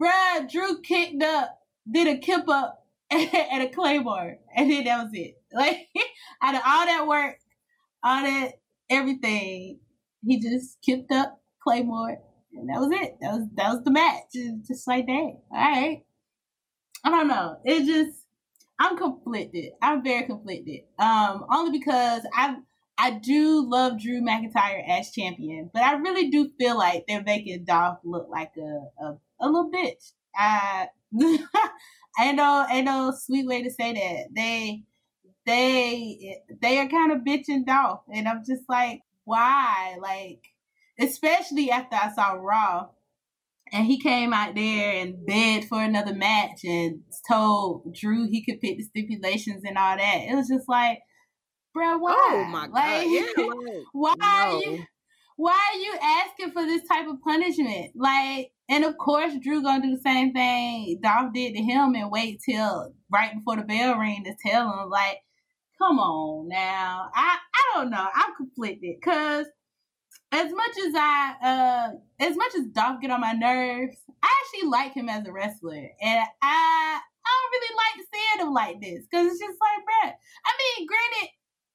[0.00, 1.58] bruh, Drew kicked up,
[1.90, 5.34] did a kip up and a claymore, and then that was it.
[5.52, 5.88] Like
[6.40, 7.38] out of all that work,
[8.04, 8.52] all that
[8.88, 9.80] everything,
[10.24, 12.16] he just kipped up claymore,
[12.54, 13.16] and that was it.
[13.20, 14.32] That was that was the match.
[14.68, 15.12] Just like that.
[15.12, 16.04] All right.
[17.04, 17.58] I don't know.
[17.64, 18.18] It just
[18.78, 19.72] I'm conflicted.
[19.80, 20.80] I'm very conflicted.
[20.98, 22.56] Um, only because I
[22.98, 27.64] I do love Drew McIntyre as champion, but I really do feel like they're making
[27.64, 30.12] Dolph look like a a, a little bitch.
[30.36, 30.88] I
[32.18, 34.28] I know ain't no sweet way to say that.
[34.34, 34.84] They
[35.46, 39.96] they they are kind of bitching Dolph, and I'm just like, why?
[40.00, 40.42] Like,
[40.98, 42.88] especially after I saw Raw,
[43.72, 48.60] and he came out there and begged for another match and told Drew he could
[48.60, 50.26] pick the stipulations and all that.
[50.28, 50.98] It was just like,
[51.72, 52.16] bro, oh why?
[52.18, 52.74] Oh my god!
[52.74, 54.26] Like, yeah, why no.
[54.26, 54.84] are you?
[55.36, 57.92] Why are you asking for this type of punishment?
[57.96, 62.10] Like, and of course, Drew gonna do the same thing Dolph did to him and
[62.10, 65.18] wait till right before the bell ring to tell him, like,
[65.78, 67.08] come on now.
[67.14, 68.06] I I don't know.
[68.14, 69.46] I'm conflicted because
[70.32, 74.68] as much as I uh as much as Dolph get on my nerves, I actually
[74.70, 75.90] like him as a wrestler.
[76.00, 79.06] And I I don't really like seeing him like this.
[79.12, 80.12] Cause it's just like, bruh.
[80.44, 81.30] I mean, granted,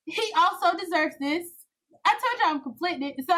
[0.05, 1.47] he also deserves this.
[2.05, 3.15] I told you I'm conflicted.
[3.29, 3.35] So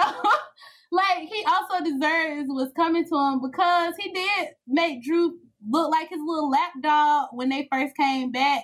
[0.92, 5.38] like he also deserves what's coming to him because he did make Drew
[5.70, 8.64] look like his little lapdog when they first came back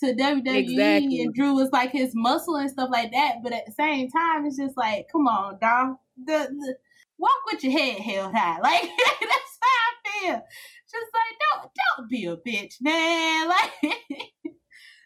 [0.00, 1.22] to WWE exactly.
[1.22, 3.36] and Drew was like his muscle and stuff like that.
[3.42, 5.96] But at the same time, it's just like, come on, dog.
[6.16, 6.76] The, the
[7.18, 8.58] walk with your head held high.
[8.62, 10.42] Like that's how I feel.
[10.90, 13.48] Just like don't don't be a bitch, man.
[13.48, 14.54] Like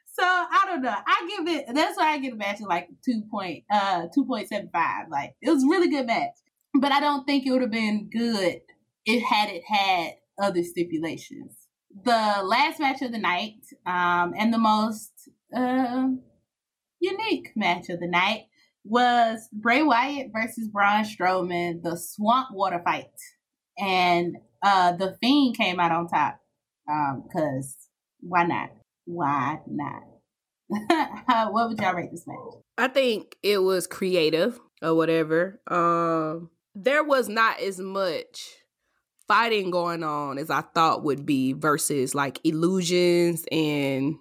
[0.07, 0.95] so I don't know.
[1.07, 4.49] I give it that's why I give a match like two point uh two point
[4.49, 5.07] seven five.
[5.11, 6.35] Like it was really good match.
[6.75, 8.61] But I don't think it would have been good
[9.07, 11.58] if had it had other stipulations
[12.05, 15.11] the last match of the night um, and the most
[15.55, 16.09] uh,
[17.01, 18.47] unique match of the night
[18.85, 23.07] was Bray Wyatt versus Braun Strowman, the Swamp Water fight,
[23.79, 26.41] and uh, the Fiend came out on top
[26.87, 28.71] because um, why not?
[29.05, 30.03] Why not?
[31.53, 32.63] what would y'all rate this match?
[32.77, 35.61] I think it was creative or whatever.
[35.67, 38.57] Um, there was not as much
[39.29, 44.17] fighting going on as I thought would be versus like illusions and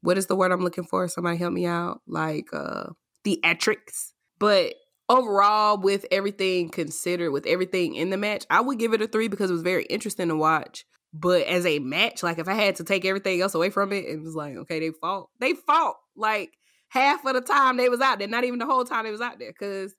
[0.00, 1.06] what is the word I'm looking for?
[1.06, 2.00] Somebody help me out.
[2.08, 2.86] Like uh
[3.24, 4.12] theatrics.
[4.38, 4.74] But
[5.08, 9.28] overall, with everything considered, with everything in the match, I would give it a three
[9.28, 10.84] because it was very interesting to watch.
[11.12, 14.06] But as a match, like if I had to take everything else away from it,
[14.06, 15.28] it was like, okay, they fought.
[15.38, 16.50] They fought like
[16.88, 19.20] half of the time they was out there, not even the whole time they was
[19.20, 19.94] out there, because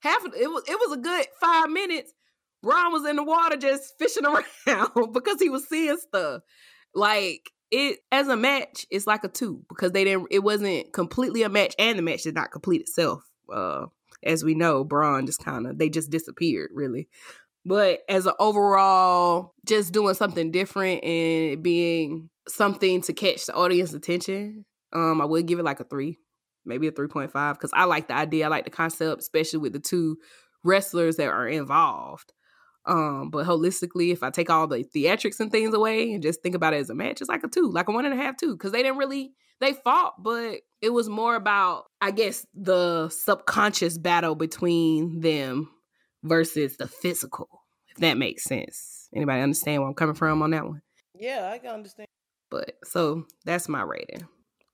[0.00, 2.12] half of it was it was a good five minutes
[2.64, 4.24] Braun was in the water just fishing
[4.66, 6.42] around because he was seeing stuff.
[6.94, 10.28] Like it as a match, it's like a two because they didn't.
[10.30, 13.22] It wasn't completely a match, and the match did not complete itself.
[13.52, 13.86] Uh,
[14.22, 17.08] as we know, Braun just kind of they just disappeared really.
[17.66, 23.94] But as an overall, just doing something different and being something to catch the audience
[23.94, 26.18] attention, um, I would give it like a three,
[26.64, 29.60] maybe a three point five because I like the idea, I like the concept, especially
[29.60, 30.18] with the two
[30.62, 32.32] wrestlers that are involved.
[32.86, 36.54] Um, but holistically, if I take all the theatrics and things away and just think
[36.54, 38.36] about it as a match, it's like a two, like a one and a half,
[38.36, 43.08] two, because they didn't really they fought, but it was more about, I guess, the
[43.08, 45.70] subconscious battle between them
[46.22, 47.48] versus the physical,
[47.88, 49.08] if that makes sense.
[49.14, 50.82] Anybody understand where I'm coming from on that one?
[51.18, 52.08] Yeah, I can understand.
[52.50, 54.26] But so that's my rating.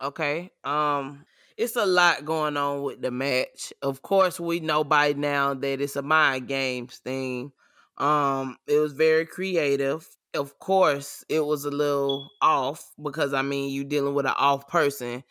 [0.02, 0.50] Okay.
[0.64, 1.24] Um
[1.56, 3.72] it's a lot going on with the match.
[3.82, 7.52] Of course, we know by now that it's a mind games thing.
[8.00, 10.08] Um, it was very creative.
[10.32, 14.66] Of course, it was a little off because I mean, you're dealing with an off
[14.68, 15.22] person,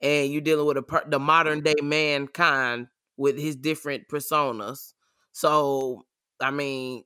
[0.00, 4.92] and you're dealing with a per- the modern day mankind with his different personas.
[5.32, 6.04] So,
[6.40, 7.04] I mean,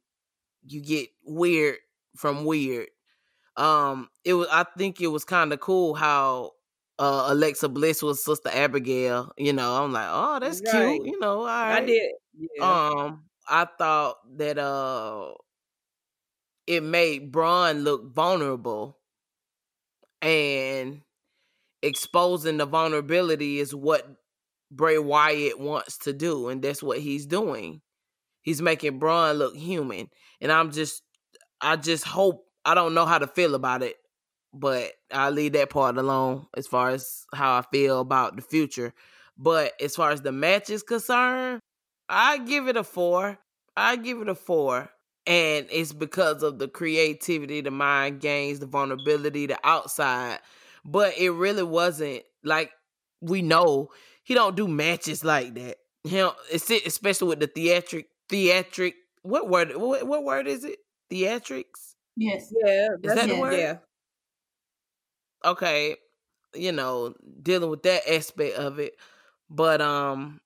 [0.67, 1.77] you get weird
[2.17, 2.89] from weird.
[3.57, 4.49] Um, it was.
[4.53, 6.53] I think it was kind of cool how
[6.99, 9.33] uh, Alexa Bliss was Sister Abigail.
[9.39, 11.01] You know, I'm like, oh, that's right.
[11.01, 11.07] cute.
[11.07, 11.83] You know, all right.
[11.83, 12.13] I did.
[12.57, 12.91] Yeah.
[12.99, 15.33] Um, I thought that uh
[16.67, 18.99] it made Braun look vulnerable
[20.21, 21.01] and
[21.83, 24.07] exposing the vulnerability is what
[24.71, 27.81] Bray Wyatt wants to do and that's what he's doing.
[28.43, 30.09] He's making Braun look human
[30.41, 31.03] and I'm just
[31.61, 33.97] I just hope I don't know how to feel about it
[34.53, 38.93] but I'll leave that part alone as far as how I feel about the future.
[39.37, 41.61] But as far as the match is concerned,
[42.09, 43.39] I give it a four.
[43.77, 44.91] I give it a four.
[45.27, 50.39] And it's because of the creativity, the mind games, the vulnerability, the outside.
[50.85, 52.71] But it really wasn't like
[53.21, 53.91] we know
[54.25, 55.77] he don't do matches like that.
[56.05, 58.95] You Him, especially with the theatric, theatric.
[59.23, 59.77] What word?
[59.77, 60.79] What, what word is it?
[61.11, 61.95] Theatrics.
[62.17, 62.53] Yes.
[62.65, 62.89] Yeah.
[63.03, 63.55] Is that yeah, the word?
[63.55, 63.77] Yeah.
[65.45, 65.97] Okay.
[66.55, 68.95] You know, dealing with that aspect of it,
[69.51, 70.41] but um,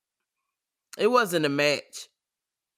[0.98, 2.08] it wasn't a match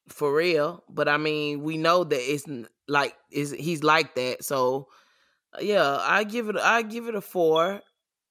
[0.09, 0.85] for real.
[0.89, 2.47] But I mean, we know that it's
[2.89, 4.45] like is he's like that.
[4.45, 4.89] So
[5.61, 6.57] yeah, I give it.
[6.57, 7.81] I give it a four.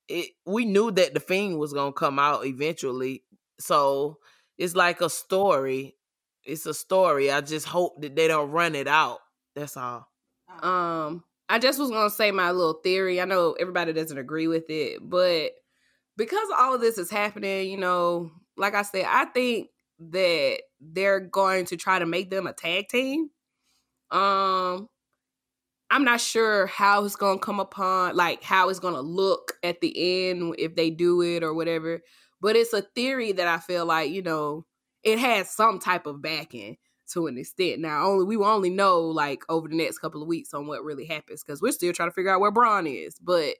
[0.07, 3.23] It we knew that the fiend was gonna come out eventually,
[3.59, 4.17] so
[4.57, 5.95] it's like a story.
[6.43, 7.31] It's a story.
[7.31, 9.19] I just hope that they don't run it out.
[9.55, 10.07] That's all.
[10.61, 13.21] Um, I just was gonna say my little theory.
[13.21, 15.51] I know everybody doesn't agree with it, but
[16.17, 19.69] because all of this is happening, you know, like I said, I think
[20.11, 23.29] that they're going to try to make them a tag team.
[24.11, 24.89] Um,
[25.89, 30.27] I'm not sure how it's gonna come upon, like how it's gonna look at the
[30.29, 32.01] end if they do it or whatever.
[32.41, 34.65] But it's a theory that I feel like you know
[35.03, 36.77] it has some type of backing
[37.11, 37.79] to an extent.
[37.79, 40.83] Now, only we will only know like over the next couple of weeks on what
[40.83, 43.19] really happens because we're still trying to figure out where Braun is.
[43.19, 43.55] But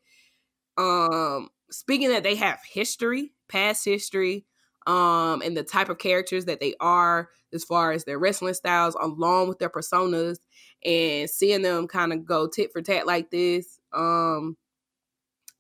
[0.78, 4.46] um, speaking that they have history, past history,
[4.88, 8.96] um, and the type of characters that they are as far as their wrestling styles,
[9.00, 10.38] along with their personas,
[10.84, 14.58] and seeing them kind of go tit for tat like this, um,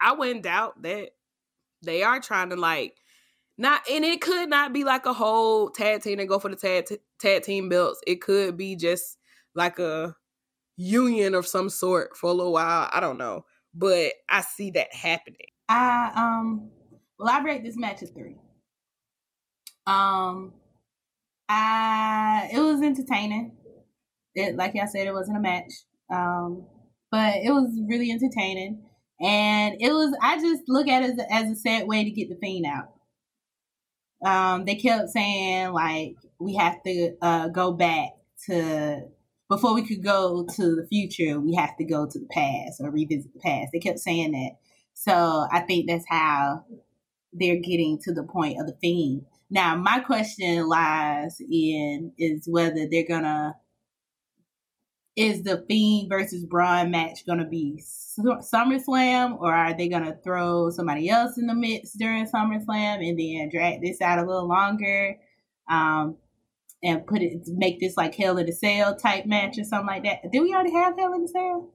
[0.01, 1.11] I wouldn't doubt that
[1.81, 2.97] they are trying to like
[3.57, 6.55] not, and it could not be like a whole tag team and go for the
[6.55, 8.01] tag t- tag team belts.
[8.07, 9.17] It could be just
[9.53, 10.15] like a
[10.75, 12.89] union of some sort for a little while.
[12.91, 15.47] I don't know, but I see that happening.
[15.69, 16.71] I um,
[17.19, 18.37] well, I rate this match a three.
[19.85, 20.53] Um,
[21.49, 23.57] I it was entertaining.
[24.35, 25.71] It like I said, it wasn't a match.
[26.11, 26.65] Um,
[27.11, 28.83] but it was really entertaining,
[29.21, 30.17] and it was.
[30.21, 32.65] I just look at it as a, as a sad way to get the fiend
[32.65, 32.93] out.
[34.25, 38.09] Um, they kept saying like we have to uh, go back
[38.47, 39.01] to
[39.49, 41.39] before we could go to the future.
[41.39, 43.69] We have to go to the past or revisit the past.
[43.73, 44.57] They kept saying that,
[44.93, 46.65] so I think that's how
[47.33, 49.25] they're getting to the point of the fiend.
[49.53, 53.55] Now, my question lies in is whether they're gonna
[55.15, 57.79] is the Fiend versus Braun match gonna be
[58.17, 63.49] SummerSlam or are they gonna throw somebody else in the mix during SummerSlam and then
[63.51, 65.19] drag this out a little longer,
[65.69, 66.17] um,
[66.81, 70.03] and put it make this like Hell in a Cell type match or something like
[70.05, 70.31] that?
[70.31, 71.69] Did we already have Hell in a Cell?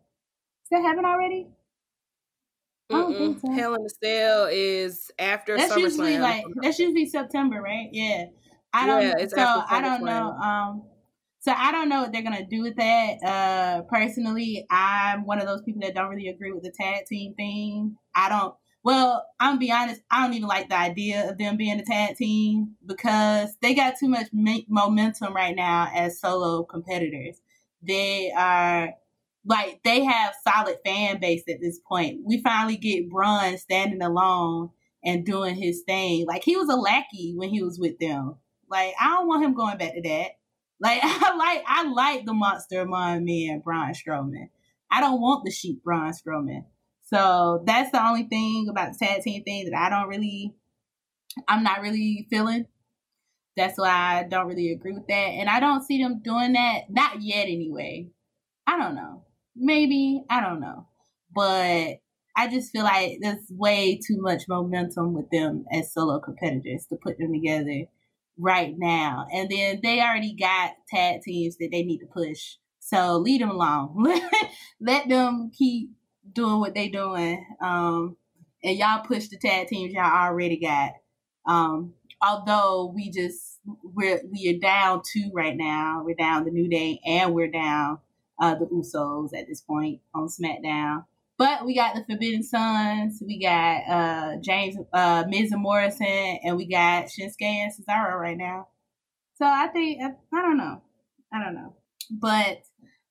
[0.65, 1.47] Is that happen already?
[2.91, 3.37] So.
[3.55, 5.79] Hell in a Cell is after that's SummerSlam.
[5.81, 7.89] usually like that's usually September, right?
[7.93, 8.27] Yeah.
[8.73, 10.31] I don't yeah, so I don't know.
[10.33, 10.83] Um
[11.41, 13.23] so I don't know what they're gonna do with that.
[13.23, 17.35] Uh personally, I'm one of those people that don't really agree with the tag team
[17.35, 17.97] thing.
[18.15, 21.59] I don't well, I'm gonna be honest, I don't even like the idea of them
[21.59, 27.41] being a tag team because they got too much momentum right now as solo competitors.
[27.83, 28.95] They are
[29.49, 32.21] like they have solid fan base at this point.
[32.25, 34.71] We finally get Braun standing alone
[35.03, 36.27] and doing his thing.
[36.27, 38.37] Like he was a lackey when he was with them.
[38.71, 40.33] Like I don't want him going back to that.
[40.81, 44.51] Like I like I like the monster among men, Braun Strowman.
[44.91, 46.67] I don't want the sheep Braun Strowman.
[47.03, 50.55] So that's the only thing about the tag team thing that I don't really
[51.49, 52.67] I'm not really feeling.
[53.57, 55.15] That's why I don't really agree with that.
[55.15, 56.91] And I don't see them doing that.
[56.91, 58.09] Not yet anyway.
[58.67, 59.25] I don't know
[59.59, 60.87] maybe I don't know,
[61.35, 61.99] but
[62.37, 66.97] I just feel like there's way too much momentum with them as solo competitors to
[66.97, 67.87] put them together
[68.39, 69.27] right now.
[69.33, 72.57] And then they already got tag teams that they need to push.
[72.79, 74.21] So leave them alone.
[74.81, 75.91] Let them keep
[76.33, 77.45] doing what they're doing.
[77.61, 78.17] Um,
[78.63, 80.93] and y'all push the tag teams y'all already got.
[81.47, 86.03] Um, although we just we're we are down two right now.
[86.05, 87.99] We're down the New Day and we're down
[88.41, 91.05] uh, the Usos at this point on SmackDown.
[91.37, 96.57] But we got the Forbidden Sons, we got uh, James, uh, Miz and Morrison, and
[96.57, 98.67] we got Shinsuke and Cesaro right now.
[99.37, 100.83] So I think I, I don't know,
[101.33, 101.77] I don't know,
[102.11, 102.63] but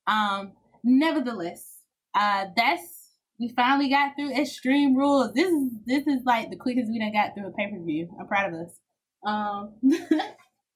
[0.06, 0.52] um,
[0.84, 1.78] nevertheless,
[2.14, 2.98] uh, that's
[3.40, 5.32] we finally got through Extreme Rules.
[5.32, 8.14] This is this is like the quickest we done got through a pay per view.
[8.20, 8.78] I'm proud of us.
[9.24, 9.72] Um,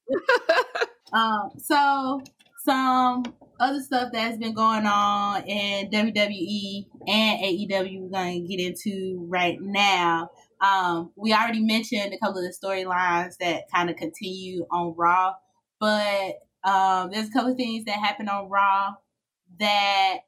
[1.12, 2.22] um, so
[2.64, 3.24] some
[3.62, 9.24] other stuff that's been going on in WWE and AEW we're going to get into
[9.28, 10.30] right now.
[10.60, 15.34] Um, we already mentioned a couple of the storylines that kind of continue on Raw,
[15.80, 16.34] but
[16.64, 18.94] um, there's a couple of things that happen on Raw
[19.58, 20.18] that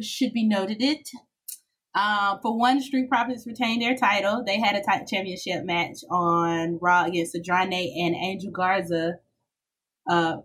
[0.00, 0.82] should be noted.
[0.82, 1.08] It
[1.94, 4.42] um, for one, Street Profits retained their title.
[4.44, 9.16] They had a t- championship match on Raw against Andrade and Angel Garza.
[10.08, 10.38] Uh,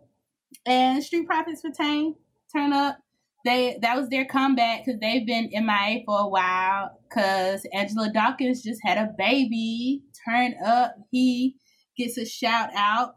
[0.66, 2.16] and Street Profits retained,
[2.56, 2.98] turn up.
[3.46, 7.00] They that was their comeback because they've been MIA for a while.
[7.08, 10.04] Because Angelo Dawkins just had a baby.
[10.28, 11.56] Turn up, he
[11.98, 13.16] gets a shout out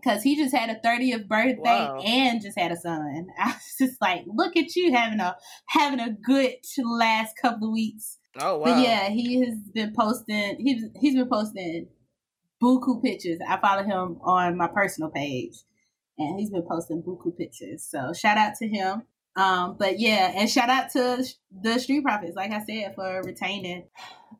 [0.00, 2.00] because he just had a 30th birthday wow.
[2.04, 3.26] and just had a son.
[3.38, 5.36] I was just like, look at you having a
[5.68, 8.18] having a good last couple of weeks.
[8.38, 8.64] Oh wow!
[8.64, 10.56] But yeah, he has been posting.
[10.58, 11.88] He's he's been posting
[12.62, 13.38] buku pictures.
[13.46, 15.54] I follow him on my personal page,
[16.20, 17.86] and he's been posting buku pictures.
[17.88, 19.02] So shout out to him.
[19.36, 21.24] Um, but yeah, and shout out to
[21.62, 23.88] the Street Profits, like I said, for retaining.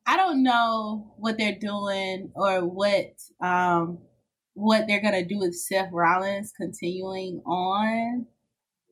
[0.07, 3.99] I don't know what they're doing or what um
[4.55, 8.27] what they're gonna do with Seth Rollins continuing on.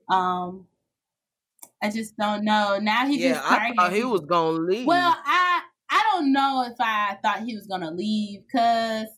[0.08, 0.66] Um,
[1.82, 2.78] I just don't know.
[2.80, 4.86] Now he yeah, just I thought he was gonna leave.
[4.86, 9.08] Well, I I don't know if I thought he was gonna leave because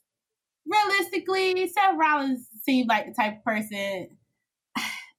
[0.67, 4.17] realistically, Seth Rollins seemed like the type of person.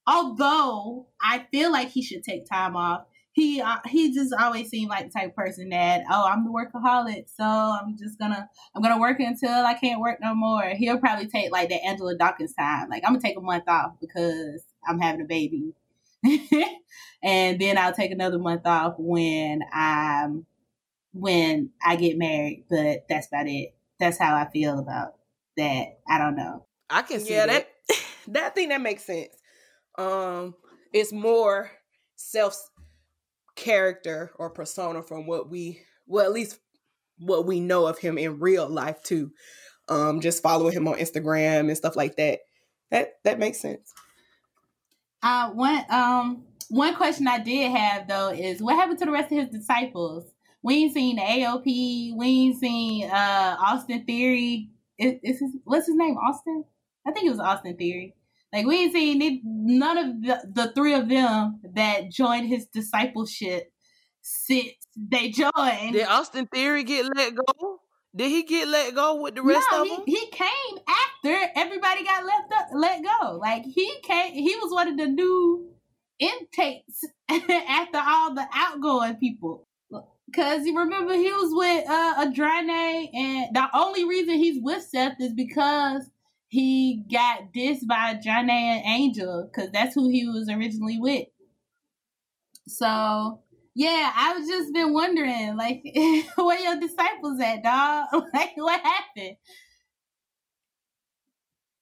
[0.08, 4.89] Although I feel like he should take time off, he uh, he just always seemed
[4.89, 8.82] like the type of person that oh I'm the workaholic so I'm just gonna I'm
[8.82, 10.64] gonna work until I can't work no more.
[10.76, 12.89] He'll probably take like that Angelo Dawkins time.
[12.89, 15.74] Like I'm gonna take a month off because I'm having a baby,
[17.24, 20.46] and then I'll take another month off when I'm
[21.14, 22.66] when I get married.
[22.70, 23.74] But that's about it.
[24.00, 25.16] That's how I feel about
[25.56, 26.00] that.
[26.10, 26.66] I don't know.
[26.92, 27.70] I can see yeah, that.
[27.88, 29.36] that that thing that makes sense.
[29.98, 30.56] Um,
[30.94, 31.72] it's more
[32.16, 32.70] self
[33.56, 36.60] character or persona from what we well at least
[37.18, 39.32] what we know of him in real life too.
[39.89, 42.39] Um, just following him on Instagram and stuff like that.
[42.89, 43.94] That that makes sense.
[45.24, 49.32] Uh, one um one question I did have though is what happened to the rest
[49.32, 50.26] of his disciples?
[50.64, 52.16] We ain't seen the AOP.
[52.16, 54.70] We ain't seen uh Austin Theory.
[54.98, 56.16] Is, is his, what's his name?
[56.18, 56.64] Austin?
[57.06, 58.16] I think it was Austin Theory.
[58.54, 62.66] Like we ain't seen it, none of the, the three of them that joined his
[62.66, 63.72] discipleship
[64.22, 65.93] since they joined.
[65.93, 67.80] Did Austin Theory get let go?
[68.14, 70.04] Did he get let go with the rest no, of he, them?
[70.06, 70.80] he came
[71.24, 73.38] after everybody got left up, let go.
[73.38, 75.70] Like he came, he was one of the new
[76.20, 79.68] intakes after all the outgoing people.
[80.36, 85.20] Cause you remember he was with uh Andrade, and the only reason he's with Seth
[85.20, 86.10] is because
[86.52, 91.26] he got dissed by Johnny and Angel because that's who he was originally with.
[92.68, 93.39] So
[93.74, 95.82] yeah, I was just been wondering, like,
[96.36, 98.08] where your disciples at, dog?
[98.34, 99.38] Like, what happened?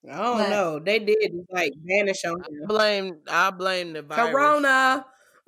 [0.08, 0.80] I don't but, know.
[0.80, 2.62] They did like vanish on him.
[2.64, 4.32] I blame I blame the virus.
[4.32, 5.06] Corona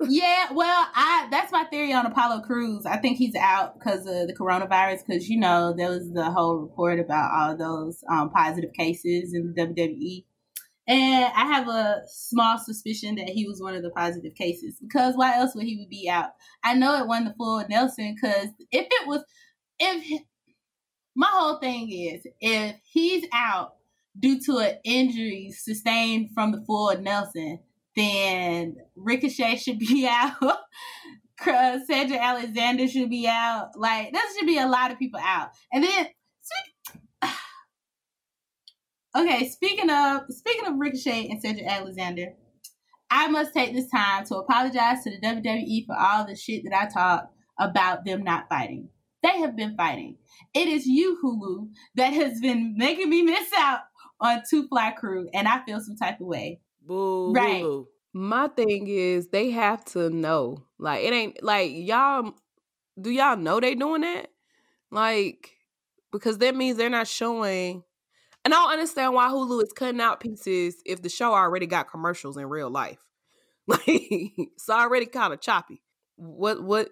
[0.08, 2.86] yeah, well, I that's my theory on Apollo Crews.
[2.86, 5.06] I think he's out because of the coronavirus.
[5.06, 9.54] Because you know there was the whole report about all those um, positive cases in
[9.54, 10.24] the WWE,
[10.86, 14.78] and I have a small suspicion that he was one of the positive cases.
[14.80, 16.30] Because why else would he be out?
[16.64, 18.14] I know it wasn't the full Nelson.
[18.14, 19.24] Because if it was,
[19.78, 20.22] if
[21.14, 23.74] my whole thing is if he's out
[24.18, 27.58] due to an injury sustained from the full Nelson
[27.96, 30.58] then Ricochet should be out.
[31.86, 33.70] Cedric Alexander should be out.
[33.76, 35.50] Like there should be a lot of people out.
[35.72, 36.06] And then
[39.16, 42.34] Okay, speaking of speaking of Ricochet and Cedric Alexander,
[43.10, 46.74] I must take this time to apologize to the WWE for all the shit that
[46.74, 48.88] I talked about them not fighting.
[49.22, 50.16] They have been fighting.
[50.54, 53.80] It is you, Hulu, that has been making me miss out
[54.18, 56.60] on Two Fly Crew, and I feel some type of way.
[56.86, 57.32] Boo.
[57.32, 57.64] Right.
[58.12, 60.64] My thing is they have to know.
[60.78, 62.34] Like it ain't like y'all
[63.00, 64.28] do y'all know they doing that?
[64.90, 65.50] Like
[66.10, 67.82] because that means they're not showing
[68.44, 71.90] and I don't understand why Hulu is cutting out pieces if the show already got
[71.90, 72.98] commercials in real life.
[73.68, 75.84] Like it's already kind of choppy.
[76.16, 76.88] What what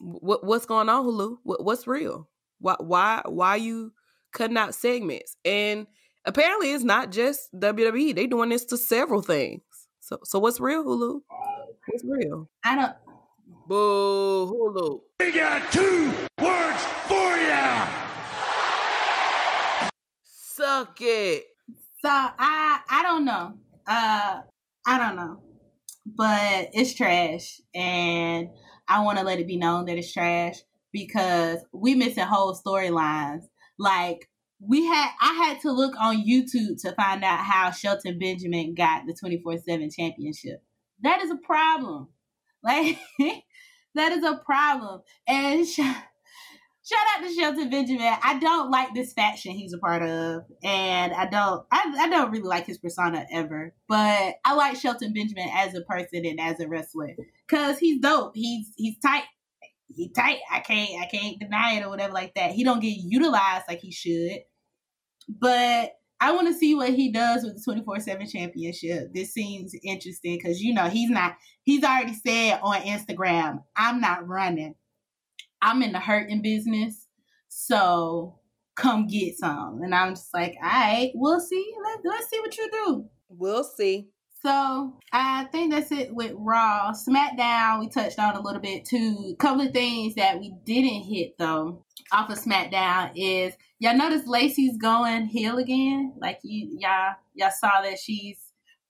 [0.00, 1.36] what what's going on, Hulu?
[1.44, 2.28] What what's real?
[2.58, 3.92] Why why why you
[4.32, 5.36] cutting out segments?
[5.44, 5.86] And
[6.24, 8.14] apparently it's not just WWE.
[8.14, 9.62] They doing this to several things.
[10.00, 11.20] So so what's real, Hulu?
[11.86, 12.48] What's real?
[12.64, 12.92] I don't
[13.66, 15.00] Boo Hulu.
[15.20, 16.12] We got two
[16.42, 17.86] words for ya.
[20.24, 21.44] Suck it.
[22.02, 23.54] So I I don't know.
[23.86, 24.40] Uh
[24.86, 25.40] I don't know,
[26.04, 28.50] but it's trash, and
[28.86, 30.56] I want to let it be known that it's trash
[30.92, 33.44] because we missing whole storylines.
[33.78, 34.28] Like
[34.60, 39.06] we had, I had to look on YouTube to find out how Shelton Benjamin got
[39.06, 40.62] the twenty four seven championship.
[41.02, 42.08] That is a problem.
[42.62, 42.98] Like
[43.94, 45.66] that is a problem, and.
[45.66, 45.80] Sh-
[46.84, 48.14] shout out to Shelton Benjamin.
[48.22, 52.30] I don't like this faction he's a part of, and I don't I, I don't
[52.30, 53.74] really like his persona ever.
[53.88, 57.16] But I like Shelton Benjamin as a person and as a wrestler
[57.48, 58.32] because he's dope.
[58.34, 59.24] He's he's tight.
[59.94, 60.38] He tight.
[60.50, 62.52] I can't I can't deny it or whatever like that.
[62.52, 64.40] He don't get utilized like he should,
[65.28, 65.92] but.
[66.20, 69.12] I want to see what he does with the 24 7 championship.
[69.12, 74.26] This seems interesting because, you know, he's not, he's already said on Instagram, I'm not
[74.26, 74.74] running.
[75.60, 77.08] I'm in the hurting business,
[77.48, 78.38] so
[78.76, 79.80] come get some.
[79.82, 81.72] And I'm just like, all right, we'll see.
[81.84, 83.04] Let, let's see what you do.
[83.28, 84.08] We'll see.
[84.44, 86.92] So I think that's it with Raw.
[86.92, 89.32] SmackDown, we touched on a little bit too.
[89.32, 91.82] A couple of things that we didn't hit though
[92.12, 96.12] off of SmackDown is y'all notice Lacey's going heel again.
[96.20, 98.38] Like you y'all y'all saw that she's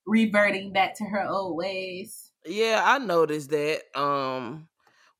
[0.04, 2.32] reverting back to her old ways.
[2.44, 3.82] Yeah, I noticed that.
[3.94, 4.66] Um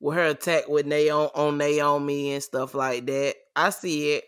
[0.01, 3.37] with her attack with Naomi on Naomi and stuff like that.
[3.55, 4.25] I see it.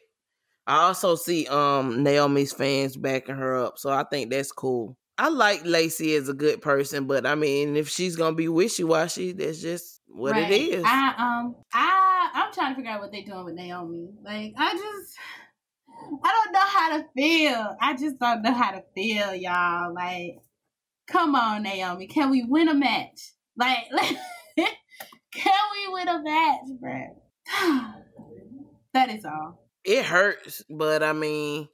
[0.68, 4.96] I also see um Naomi's fans backing her up, so I think that's cool.
[5.18, 8.84] I like Lacey as a good person, but I mean, if she's gonna be wishy
[8.84, 10.50] washy, that's just what right.
[10.50, 10.84] it is.
[10.86, 14.10] I um I I'm trying to figure out what they're doing with Naomi.
[14.22, 15.16] Like I just
[16.22, 17.76] I don't know how to feel.
[17.80, 19.94] I just don't know how to feel, y'all.
[19.94, 20.38] Like,
[21.06, 23.32] come on, Naomi, can we win a match?
[23.56, 24.16] Like, like
[25.32, 27.22] can we win a match, bro?
[28.92, 29.62] that is all.
[29.84, 31.68] It hurts, but I mean,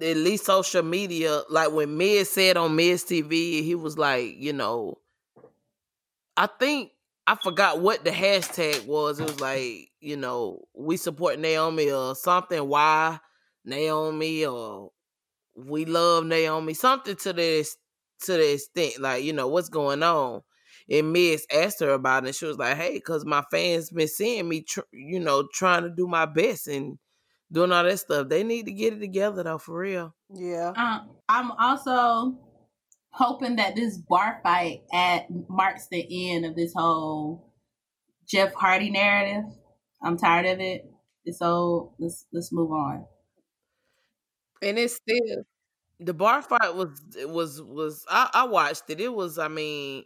[0.00, 4.52] at least social media, like when Miz said on Miz TV, he was like, you
[4.52, 4.98] know,
[6.36, 6.92] I think
[7.26, 9.18] I forgot what the hashtag was.
[9.20, 12.68] It was like, you know, we support Naomi or something.
[12.68, 13.18] Why
[13.64, 14.90] Naomi or
[15.56, 16.74] we love Naomi?
[16.74, 17.76] Something to this
[18.22, 20.42] to the extent, like you know, what's going on
[20.88, 24.08] and Miz asked her about it, and she was like, "Hey, because my fans been
[24.08, 26.98] seeing me, tr- you know, trying to do my best and
[27.50, 28.28] doing all that stuff.
[28.28, 30.72] They need to get it together, though, for real." Yeah.
[30.76, 32.38] Um, I'm also
[33.10, 37.52] hoping that this bar fight at marks the end of this whole
[38.28, 39.44] Jeff Hardy narrative.
[40.02, 40.90] I'm tired of it.
[41.32, 43.06] So let's let's move on.
[44.62, 45.44] And it's still
[45.98, 49.00] the bar fight was was was I, I watched it.
[49.00, 50.04] It was I mean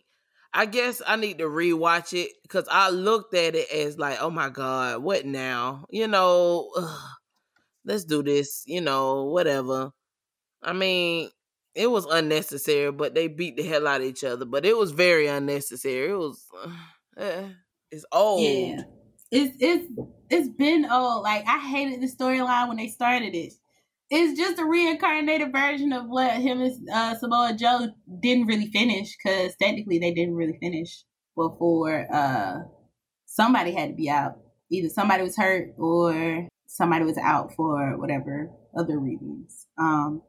[0.53, 4.30] I guess I need to rewatch it because I looked at it as like, oh
[4.30, 5.86] my god, what now?
[5.91, 7.01] You know, ugh,
[7.85, 8.62] let's do this.
[8.66, 9.91] You know, whatever.
[10.62, 11.31] I mean,
[11.74, 14.45] it was unnecessary, but they beat the hell out of each other.
[14.45, 16.11] But it was very unnecessary.
[16.11, 16.45] It was,
[17.16, 17.45] uh,
[17.91, 18.43] it's old.
[18.43, 18.83] Yeah,
[19.31, 19.87] it's it's
[20.28, 21.22] it's been old.
[21.22, 23.53] Like I hated the storyline when they started it
[24.11, 27.89] it's just a reincarnated version of what him and uh, Samoa Joe
[28.20, 31.05] didn't really finish because technically they didn't really finish
[31.37, 32.62] before uh,
[33.26, 34.39] somebody had to be out.
[34.68, 38.49] Either somebody was hurt or somebody was out for whatever
[38.79, 39.66] other reasons.
[39.77, 40.23] Um,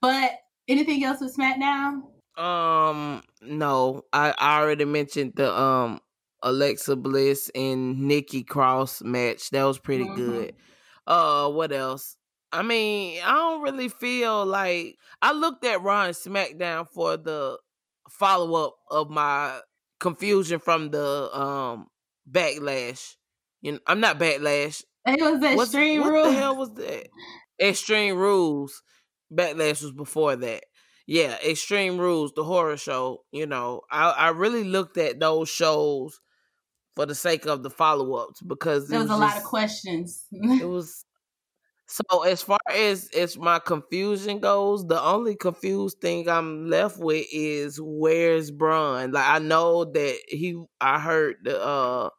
[0.00, 0.30] but
[0.66, 2.00] anything else with SmackDown?
[2.38, 4.02] Um, no.
[4.12, 6.00] I, I already mentioned the um
[6.42, 9.50] Alexa Bliss and Nikki Cross match.
[9.50, 10.16] That was pretty mm-hmm.
[10.16, 10.54] good.
[11.06, 12.16] Uh, what else?
[12.50, 17.58] I mean, I don't really feel like I looked at Raw and SmackDown for the
[18.08, 19.60] follow up of my
[20.00, 21.88] confusion from the um
[22.30, 23.16] backlash.
[23.60, 24.82] You know, I'm not backlash.
[25.18, 26.26] It was Extreme what, Rules.
[26.26, 27.08] What the hell was that?
[27.60, 28.82] Extreme Rules.
[29.32, 30.64] Backlash was before that.
[31.06, 33.24] Yeah, Extreme Rules, the horror show.
[33.32, 36.20] You know, I I really looked at those shows
[36.94, 39.48] for the sake of the follow ups because there was, was a just, lot of
[39.48, 40.26] questions.
[40.32, 41.04] it was
[41.86, 47.26] so as far as as my confusion goes, the only confused thing I'm left with
[47.32, 49.12] is where's Braun?
[49.12, 52.10] Like I know that he I heard the uh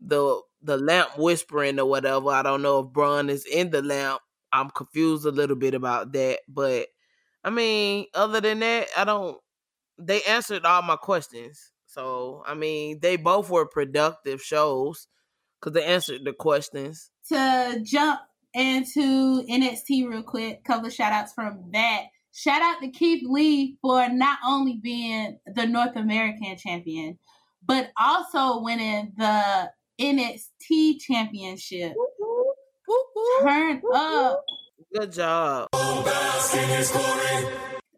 [0.00, 2.30] the the lamp whispering or whatever.
[2.30, 4.20] I don't know if Braun is in the lamp.
[4.52, 6.88] I'm confused a little bit about that, but
[7.44, 9.38] I mean, other than that, I don't
[9.98, 11.72] they answered all my questions.
[11.86, 15.08] So, I mean, they both were productive shows
[15.60, 17.10] cuz they answered the questions.
[17.28, 18.20] To jump
[18.52, 20.64] into NXT real quick.
[20.64, 22.04] Couple of shout outs from that.
[22.32, 27.18] Shout out to Keith Lee for not only being the North American champion,
[27.64, 29.70] but also winning the
[30.00, 31.94] NXT championship.
[33.42, 34.44] Turn up.
[34.94, 35.68] Good job.
[35.72, 36.32] I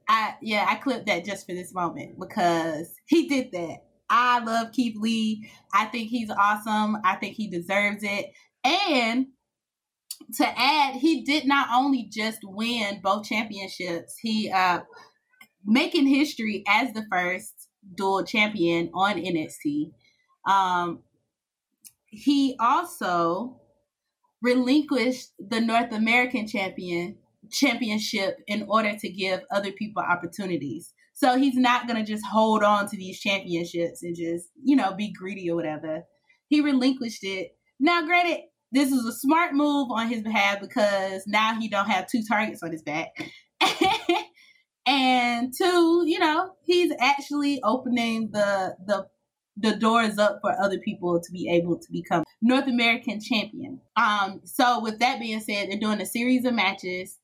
[0.09, 3.85] I yeah, I clipped that just for this moment because he did that.
[4.11, 5.51] I love Keith Lee.
[5.75, 6.97] I think he's awesome.
[7.05, 8.33] I think he deserves it.
[8.65, 9.27] And
[10.37, 14.81] to add, he did not only just win both championships, he uh
[15.65, 19.93] making history as the first dual champion on NXT.
[20.47, 21.01] Um
[22.11, 23.61] he also
[24.43, 27.17] relinquished the North American champion
[27.51, 30.93] championship in order to give other people opportunities.
[31.15, 34.95] So he's not going to just hold on to these championships and just, you know,
[34.95, 36.05] be greedy or whatever.
[36.49, 37.57] He relinquished it.
[37.81, 42.07] Now, granted, this is a smart move on his behalf because now he don't have
[42.07, 43.09] two targets on his back.
[44.87, 49.07] and two, you know, he's actually opening the the
[49.61, 53.81] the door is up for other people to be able to become North American champion.
[53.97, 57.19] Um, so with that being said, they're doing a series of matches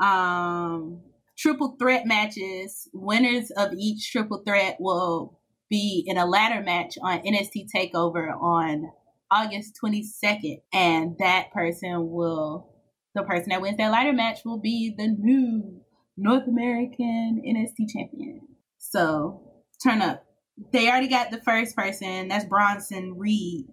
[0.00, 1.02] um,
[1.38, 2.88] triple threat matches.
[2.92, 5.38] Winners of each triple threat will
[5.68, 8.90] be in a ladder match on NXT Takeover on
[9.30, 12.74] August 22nd, and that person will,
[13.14, 15.80] the person that wins that ladder match will be the new
[16.16, 18.40] North American NXT champion.
[18.78, 19.42] So
[19.82, 20.24] turn up.
[20.72, 22.28] They already got the first person.
[22.28, 23.66] That's Bronson Reed.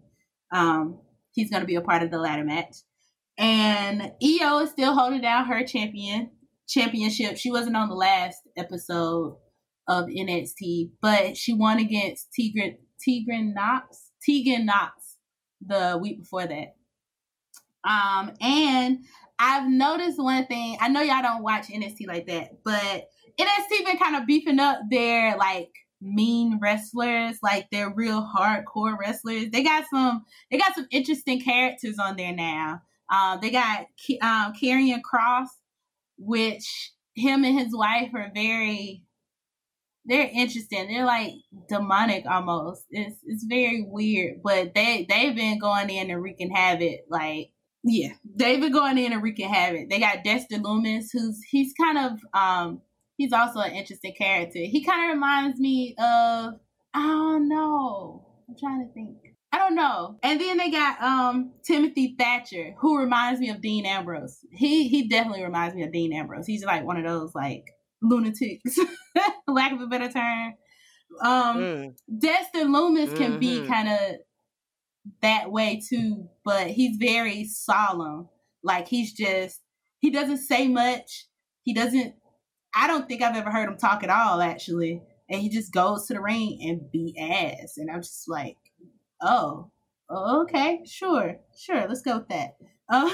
[0.52, 1.00] Um,
[1.32, 2.78] he's going to be a part of the ladder match.
[3.38, 6.32] And Io is still holding down her champion
[6.68, 7.38] championship.
[7.38, 9.38] She wasn't on the last episode
[9.88, 12.78] of NXT, but she won against Tigran
[13.08, 14.08] Tigran Knox.
[14.28, 15.16] Tegan Nox
[15.66, 16.76] the week before that.
[17.84, 19.00] Um, and
[19.40, 20.78] I've noticed one thing.
[20.82, 23.10] I know y'all don't watch NXT like that, but
[23.40, 25.72] NXT been kind of beefing up their like
[26.02, 29.50] mean wrestlers, like they're real hardcore wrestlers.
[29.52, 32.82] They got some they got some interesting characters on there now.
[33.12, 33.88] Um, they got
[34.22, 35.48] um, Karrion Kross,
[36.18, 39.04] which him and his wife are very
[40.08, 40.88] they're interesting.
[40.88, 41.34] They're like
[41.68, 42.86] demonic almost.
[42.90, 47.02] It's it's very weird, but they they've been going in and wreaking havoc.
[47.10, 47.52] Like
[47.84, 49.90] yeah, they've been going in and wreaking havoc.
[49.90, 52.82] They got Dexter Lumis, who's he's kind of um
[53.18, 54.60] he's also an interesting character.
[54.60, 56.54] He kind of reminds me of
[56.94, 58.26] I don't know.
[58.48, 59.18] I'm trying to think.
[59.52, 60.18] I don't know.
[60.24, 64.40] And then they got um Timothy Thatcher, who reminds me of Dean Ambrose.
[64.52, 66.48] He he definitely reminds me of Dean Ambrose.
[66.48, 67.66] He's like one of those like
[68.02, 68.78] lunatics,
[69.48, 70.54] lack of a better term.
[71.22, 71.96] Um mm.
[72.20, 73.18] Dexter Lumis mm-hmm.
[73.18, 73.72] can be mm-hmm.
[73.72, 74.00] kind of
[75.22, 78.28] that way too, but he's very solemn.
[78.64, 79.62] Like he's just
[80.00, 81.28] he doesn't say much.
[81.64, 82.16] He doesn't
[82.78, 85.02] I don't think I've ever heard him talk at all actually.
[85.30, 87.78] And he just goes to the ring and beat ass.
[87.78, 88.58] And I'm just like,
[89.22, 89.72] oh,
[90.10, 92.56] okay, sure, sure, let's go with that.
[92.88, 93.10] Uh,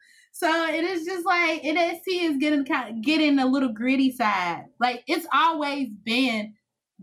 [0.32, 4.66] so it is just like NXT is getting kind of getting a little gritty side.
[4.78, 6.54] Like it's always been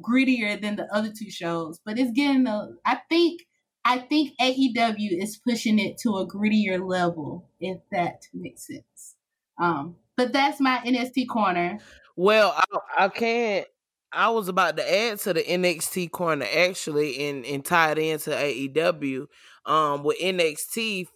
[0.02, 2.70] grittier than the other two shows, but it's getting a.
[2.86, 3.42] I think
[3.84, 9.16] I think AEW is pushing it to a grittier level, if that makes sense.
[9.62, 11.80] Um, but that's my NXT corner.
[12.16, 13.68] Well, I, I can't
[14.12, 18.30] I was about to add to the NXT corner actually and, and tie it into
[18.32, 19.28] AEW.
[19.66, 21.08] Um with NXT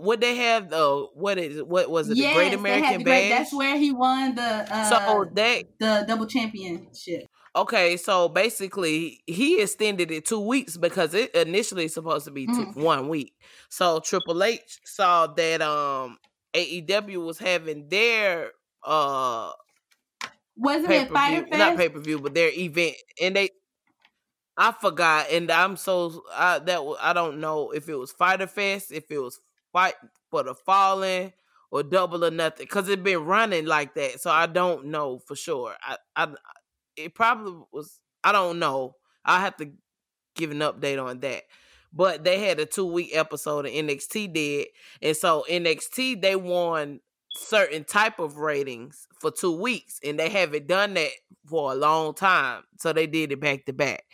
[0.00, 3.30] what they have though what is what was it yes, the Great American Bash?
[3.30, 7.26] That's where he won the uh, so that the double championship.
[7.56, 12.66] Okay, so basically he extended it two weeks because it initially supposed to be two,
[12.66, 12.76] mm.
[12.76, 13.34] one week.
[13.70, 16.18] So Triple H saw that um
[16.54, 18.50] AEW was having their
[18.84, 19.50] uh
[20.58, 21.58] wasn't it Fyter Fest?
[21.58, 23.50] Not pay per view, but their event, and they.
[24.56, 28.90] I forgot, and I'm so I, that I don't know if it was Fyter Fest,
[28.90, 29.38] if it was
[29.72, 29.94] Fight
[30.30, 31.32] for the Fallen,
[31.70, 34.20] or Double or Nothing, because it been running like that.
[34.20, 35.74] So I don't know for sure.
[35.80, 36.28] I, I,
[36.96, 38.00] it probably was.
[38.24, 38.94] I don't know.
[39.24, 39.70] I have to
[40.34, 41.44] give an update on that.
[41.92, 44.66] But they had a two week episode of NXT did,
[45.00, 47.00] and so NXT they won
[47.34, 51.10] certain type of ratings for two weeks and they haven't done that
[51.46, 54.04] for a long time so they did it back to back.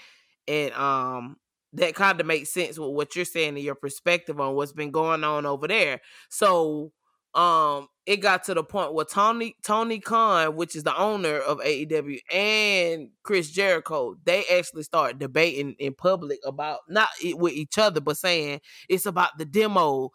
[0.49, 1.37] And um
[1.73, 4.91] that kind of makes sense with what you're saying and your perspective on what's been
[4.91, 6.01] going on over there.
[6.29, 6.93] So
[7.35, 11.59] um it got to the point where Tony Tony Khan, which is the owner of
[11.61, 18.01] AEW, and Chris Jericho, they actually started debating in public about not with each other,
[18.01, 20.11] but saying it's about the demo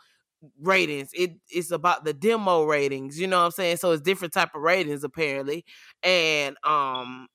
[0.62, 1.12] ratings.
[1.14, 3.78] It it's about the demo ratings, you know what I'm saying?
[3.78, 5.66] So it's different type of ratings apparently.
[6.04, 7.28] And um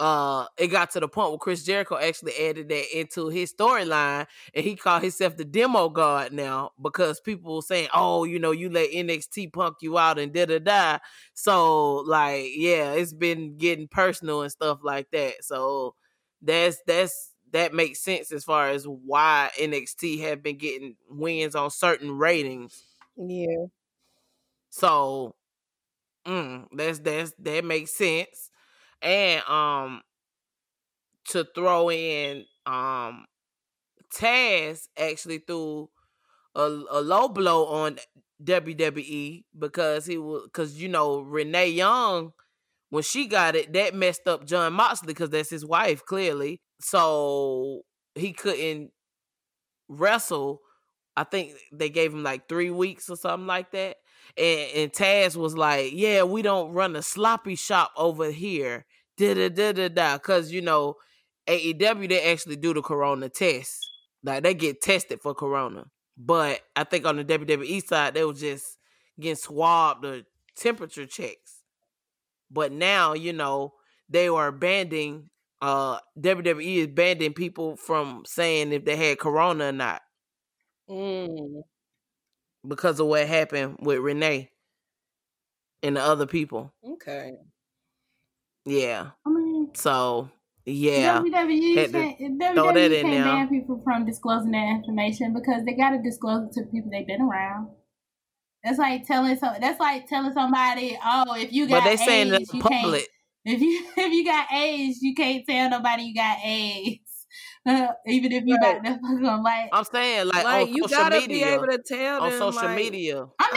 [0.00, 4.26] uh it got to the point where Chris Jericho actually added that into his storyline
[4.54, 8.50] and he called himself the demo god now because people were saying, Oh, you know,
[8.50, 10.98] you let NXT punk you out and da da da.
[11.34, 15.44] So like, yeah, it's been getting personal and stuff like that.
[15.44, 15.94] So
[16.42, 21.70] that's that's that makes sense as far as why NXT have been getting wins on
[21.70, 22.82] certain ratings.
[23.16, 23.66] Yeah.
[24.70, 25.34] So
[26.26, 28.50] mm, that's that's that makes sense.
[29.02, 30.02] And um
[31.28, 33.24] to throw in um
[34.14, 35.90] Taz actually threw
[36.54, 37.98] a, a low blow on
[38.44, 42.32] WWE because he was because you know Renee Young
[42.90, 47.82] when she got it that messed up Jon Moxley because that's his wife clearly so
[48.14, 48.90] he couldn't
[49.88, 50.60] wrestle.
[51.16, 53.96] I think they gave him like three weeks or something like that.
[54.36, 58.84] And, and Taz was like, "Yeah, we don't run a sloppy shop over here."
[59.16, 60.16] Da da da da da.
[60.16, 60.96] Because you know,
[61.48, 63.78] AEW they actually do the Corona test.
[64.22, 65.84] Like they get tested for Corona.
[66.18, 68.78] But I think on the WWE side, they was just
[69.18, 70.22] getting swabbed or
[70.56, 71.55] temperature checks.
[72.50, 73.74] But now, you know,
[74.08, 75.30] they are banning
[75.62, 80.02] uh WWE is banning people from saying if they had corona or not.
[80.88, 81.62] Mm.
[82.66, 84.50] Because of what happened with Renee
[85.82, 86.72] and the other people.
[86.84, 87.32] Okay.
[88.64, 89.10] Yeah.
[89.24, 90.30] I mean, So
[90.64, 91.20] yeah.
[91.20, 95.74] WWE can't, throw that WWE in can't ban people from disclosing that information because they
[95.74, 97.68] got to disclose it to people they've been around.
[98.66, 99.52] That's like telling so.
[99.60, 102.68] That's like telling somebody, oh, if you got But they saying AIDS, that you the
[102.68, 103.02] can't.
[103.44, 107.26] If you if you got AIDS, you can't tell nobody you got AIDS.
[108.06, 108.82] Even if you Right.
[108.82, 109.68] got the fucking like.
[109.72, 111.28] I'm saying like, Like, on you social gotta media.
[111.28, 113.26] be able to tell on them, social like, media.
[113.38, 113.50] I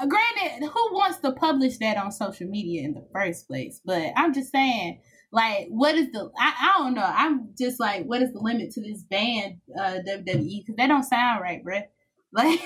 [0.00, 3.82] mean, granted, who wants to publish that on social media in the first place?
[3.84, 5.00] But I'm just saying,
[5.30, 6.30] like, what is the?
[6.38, 7.04] I, I don't know.
[7.04, 10.62] I'm just like, what is the limit to this band, uh, WWE?
[10.64, 11.82] Because that don't sound right, bruh.
[12.32, 12.60] Like,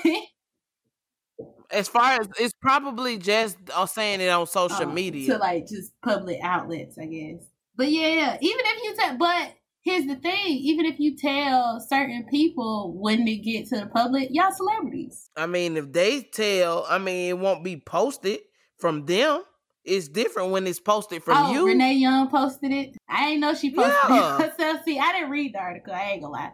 [1.71, 5.33] As far as it's probably just uh, saying it on social um, media.
[5.33, 7.43] to like just public outlets, I guess.
[7.75, 8.37] But yeah, yeah.
[8.41, 13.25] Even if you tell, but here's the thing: even if you tell certain people when
[13.25, 15.29] they get to the public, y'all celebrities.
[15.37, 18.39] I mean, if they tell, I mean, it won't be posted
[18.77, 19.43] from them.
[19.85, 21.67] It's different when it's posted from oh, you.
[21.67, 22.97] Renee Young posted it.
[23.07, 24.35] I didn't know she posted Yeah.
[24.35, 24.81] it herself.
[24.85, 25.93] See, I didn't read the article.
[25.93, 26.51] I ain't gonna lie.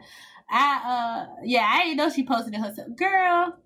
[0.49, 2.89] I uh, yeah, I didn't know she posted it herself.
[2.95, 3.57] Girl,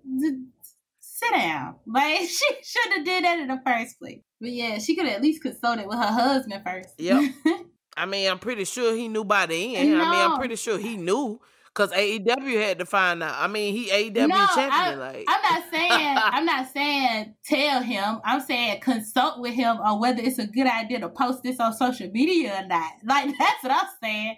[1.22, 1.76] sit down.
[1.86, 4.20] Like she should have did that in the first place.
[4.40, 6.94] But yeah, she could at least consulted with her husband first.
[6.98, 7.32] Yep.
[7.96, 10.00] I mean, I'm pretty sure he knew by the end.
[10.00, 13.34] I mean, I'm pretty sure he knew because AEW had to find out.
[13.38, 14.98] I mean, he AEW No, champion.
[14.98, 18.20] like, I'm not saying I'm not saying tell him.
[18.24, 21.72] I'm saying consult with him on whether it's a good idea to post this on
[21.74, 22.92] social media or not.
[23.04, 24.36] Like that's what I'm saying.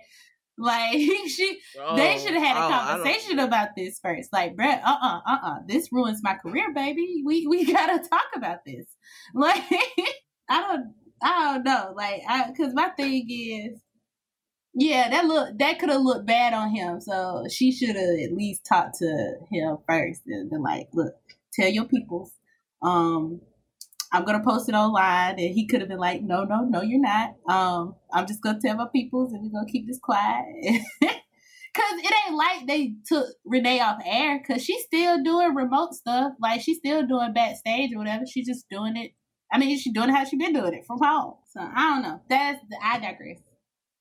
[0.62, 0.92] Like
[1.26, 4.32] she they oh, should have had a oh, conversation about this first.
[4.32, 5.56] Like, bruh, uh uh, uh uh.
[5.66, 7.22] This ruins my career, baby.
[7.26, 8.86] We we gotta talk about this.
[9.34, 9.62] Like
[10.48, 11.92] I don't I don't know.
[11.96, 13.80] Like I cause my thing is
[14.74, 17.00] yeah, that look that could have looked bad on him.
[17.00, 21.14] So she should have at least talked to him first and been like, look,
[21.52, 22.32] tell your peoples.
[22.82, 23.40] Um
[24.12, 27.00] I'm gonna post it online, and he could have been like, "No, no, no, you're
[27.00, 27.34] not.
[27.48, 30.44] Um, I'm just gonna tell my peoples, and we're gonna keep this quiet."
[31.74, 36.32] Cause it ain't like they took Renee off air, cause she's still doing remote stuff.
[36.38, 38.24] Like she's still doing backstage or whatever.
[38.26, 39.12] She's just doing it.
[39.50, 41.36] I mean, she's doing it how she been doing it from home.
[41.50, 42.20] So I don't know.
[42.28, 43.38] That's the, I digress.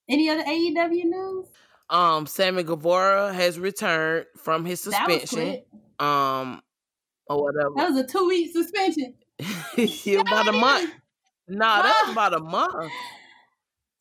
[0.10, 1.46] Any other AEW news?
[1.90, 5.64] Um, Sammy Guevara has returned from his suspension.
[5.98, 6.62] Um,
[7.28, 7.74] or whatever.
[7.78, 9.14] That was a two week suspension.
[10.22, 10.92] about a month.
[11.48, 12.92] Nah, that was about a month.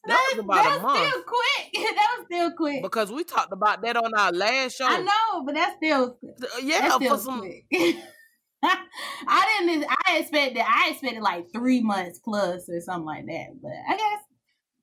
[0.07, 1.09] That was about that a month.
[1.09, 1.73] still quick.
[1.95, 2.83] that was still quick.
[2.83, 4.87] Because we talked about that on our last show.
[4.87, 7.64] I know, but that's still uh, Yeah, that's still for some quick.
[8.62, 9.87] I didn't.
[9.89, 10.62] I expected.
[10.66, 13.49] I expected like three months plus or something like that.
[13.62, 14.23] But I guess.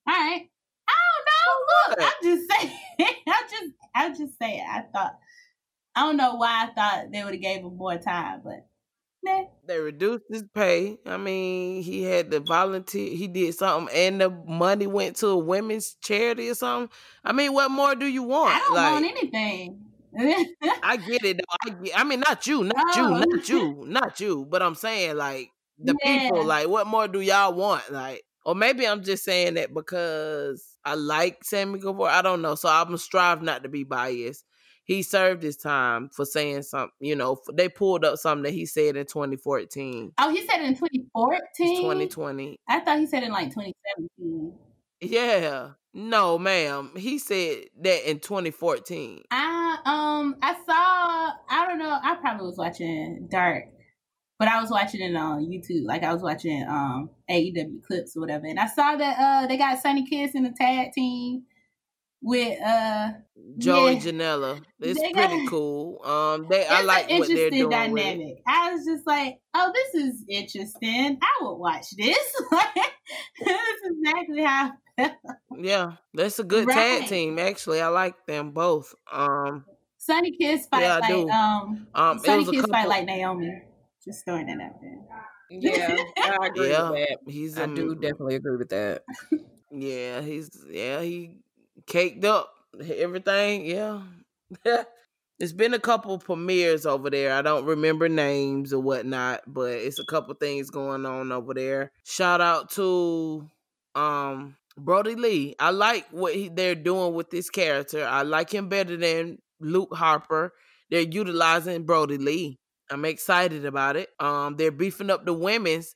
[0.08, 0.50] All right.
[0.88, 1.90] I don't know.
[1.90, 2.74] Look, I'm just saying.
[3.28, 3.74] I'm just.
[3.96, 4.66] I'm just saying.
[4.68, 5.18] I thought.
[5.96, 8.67] I don't know why I thought they would have gave him more time, but
[9.28, 9.44] nah.
[9.68, 10.98] they reduced his pay.
[11.06, 13.10] I mean, he had to volunteer.
[13.16, 16.90] He did something, and the money went to a women's charity or something.
[17.24, 18.56] I mean, what more do you want?
[18.56, 19.84] I don't like, want anything.
[20.84, 21.38] I get it.
[21.38, 21.56] Though.
[21.66, 23.18] I, get, I mean, not you, not you, Oh.
[23.20, 24.46] not you, not you.
[24.50, 26.20] But I'm saying, like, the Yeah.
[26.22, 26.44] people.
[26.46, 27.92] Like, what more do y'all want?
[27.92, 32.12] Like, or maybe I'm just saying that because I like Sammy Guevara.
[32.14, 32.56] I don't know.
[32.56, 34.46] So I'm gonna strive not to be biased.
[34.88, 36.94] He served his time for saying something.
[37.02, 40.14] You know, they pulled up something that he said in 2014.
[40.18, 41.40] oh, he said in 2014.
[41.60, 42.58] It's 2020.
[42.70, 44.54] I thought he said in like 2017.
[45.02, 45.72] Yeah.
[45.94, 46.94] No, ma'am.
[46.96, 49.24] He said that in 2014.
[49.30, 53.66] I um I saw I don't know, I probably was watching Dark,
[54.40, 55.86] but I was watching it on YouTube.
[55.86, 58.46] Like I was watching um AEW clips or whatever.
[58.46, 61.44] And I saw that uh they got Sunny Kiss in the tag team
[62.28, 63.12] with uh
[63.58, 64.00] Joey yeah.
[64.00, 64.62] Janela.
[64.80, 66.02] It's They pretty got- cool.
[66.04, 67.92] Um, they I like an what they're interesting doing.
[67.94, 68.38] with dynamic.
[68.48, 71.18] I was just like, oh, this is interesting.
[71.22, 72.18] I would watch this.
[72.52, 74.72] That's exactly how.
[75.56, 77.38] Yeah, that's a good tag team.
[77.38, 78.94] Actually, I like them both.
[79.12, 79.64] Um,
[79.98, 81.30] Sunny Kiss fight Yeah, I like do.
[81.30, 83.62] um, um, Sunny was a Kiss fight like Naomi.
[84.04, 85.00] Just throwing that out there.
[85.52, 85.98] Yeah,
[86.42, 87.18] I agree Yeah, with that.
[87.32, 89.04] he's I um, do definitely agree with that.
[89.72, 91.38] Yeah, he's yeah he
[91.88, 93.66] caked up everything.
[93.66, 94.02] Yeah,
[95.40, 97.34] it's been a couple premieres over there.
[97.34, 101.92] I don't remember names or whatnot, but it's a couple things going on over there.
[102.04, 103.48] Shout out to
[103.96, 105.56] um Brodie Lee.
[105.60, 108.06] I like what he, they're doing with this character.
[108.06, 110.54] I like him better than Luke Harper.
[110.90, 112.60] They're utilizing Brodie Lee.
[112.90, 114.10] I'm excited about it.
[114.20, 115.94] Um, they're beefing up the women's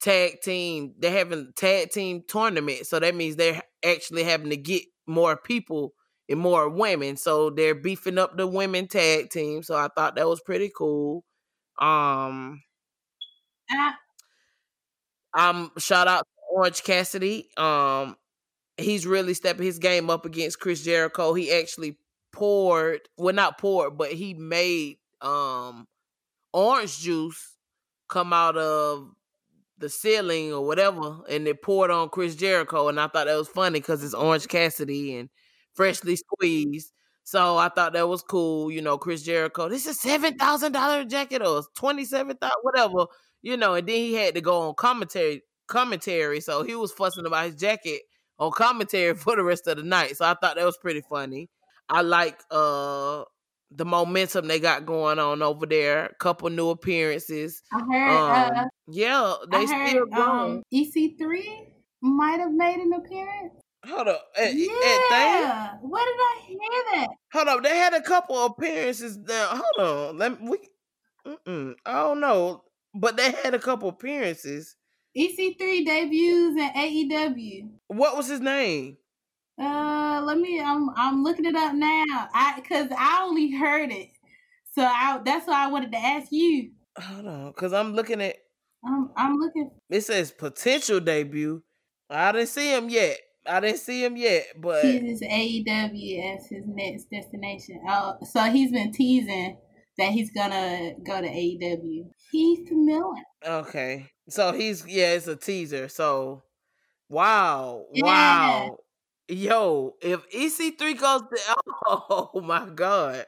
[0.00, 0.94] tag team.
[0.98, 5.94] They're having tag team tournament, so that means they're actually having to get more people
[6.28, 7.16] and more women.
[7.16, 9.62] So they're beefing up the women tag team.
[9.62, 11.24] So I thought that was pretty cool.
[11.80, 12.62] Um,
[13.70, 13.94] I,
[15.34, 17.48] um, shout out to Orange Cassidy.
[17.56, 18.16] Um,
[18.76, 21.34] he's really stepping his game up against Chris Jericho.
[21.34, 21.98] He actually
[22.32, 25.86] poured, well, not poured, but he made um
[26.52, 27.56] orange juice
[28.08, 29.10] come out of
[29.82, 32.88] the ceiling or whatever, and they poured on Chris Jericho.
[32.88, 35.30] And I thought that was funny because it's Orange Cassidy and
[35.74, 36.92] freshly squeezed.
[37.24, 38.70] So I thought that was cool.
[38.70, 43.06] You know, Chris Jericho, this is seven thousand dollar jacket or twenty seven thousand, whatever.
[43.42, 46.40] You know, and then he had to go on commentary commentary.
[46.40, 48.02] So he was fussing about his jacket
[48.38, 50.16] on commentary for the rest of the night.
[50.16, 51.48] So I thought that was pretty funny.
[51.88, 53.24] I like uh
[53.76, 56.06] the momentum they got going on over there.
[56.06, 57.62] A Couple new appearances.
[57.72, 58.10] I heard.
[58.56, 60.56] uh, Um, yeah, they I still heard going.
[60.58, 61.42] um, EC3
[62.02, 63.54] might have made an appearance.
[63.86, 64.66] hold up, at, at thing.
[64.68, 65.74] yeah.
[65.82, 66.58] Where did I hear
[66.94, 67.08] that?
[67.32, 69.46] Hold up, they had a couple appearances there.
[69.46, 70.50] Hold on, let me.
[70.50, 70.58] We,
[71.46, 72.64] mm-mm, I don't know,
[72.94, 74.76] but they had a couple appearances.
[75.16, 77.68] EC3 debuts in AEW.
[77.88, 78.96] What was his name?
[79.60, 80.60] Uh, let me.
[80.60, 82.04] I'm I'm looking it up now.
[82.34, 84.10] I because I only heard it,
[84.72, 86.70] so I that's why I wanted to ask you.
[86.98, 88.36] Hold on, because I'm looking at.
[88.84, 89.70] I'm I'm looking.
[89.90, 91.62] It says potential debut.
[92.10, 93.18] I didn't see him yet.
[93.46, 97.80] I didn't see him yet, but Teases AEW as his next destination.
[97.88, 99.58] Oh, so he's been teasing
[99.98, 102.10] that he's gonna go to AEW.
[102.30, 103.22] Heath Millen.
[103.46, 104.06] okay.
[104.28, 105.88] So he's yeah, it's a teaser.
[105.88, 106.42] So
[107.08, 108.04] wow, Yeah.
[108.04, 108.78] wow,
[109.34, 111.38] yo, if EC3 goes to
[111.88, 113.26] oh my god.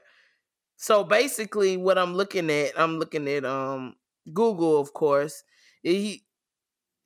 [0.76, 3.94] So basically, what I'm looking at, I'm looking at um
[4.32, 5.42] Google, of course.
[5.82, 6.24] He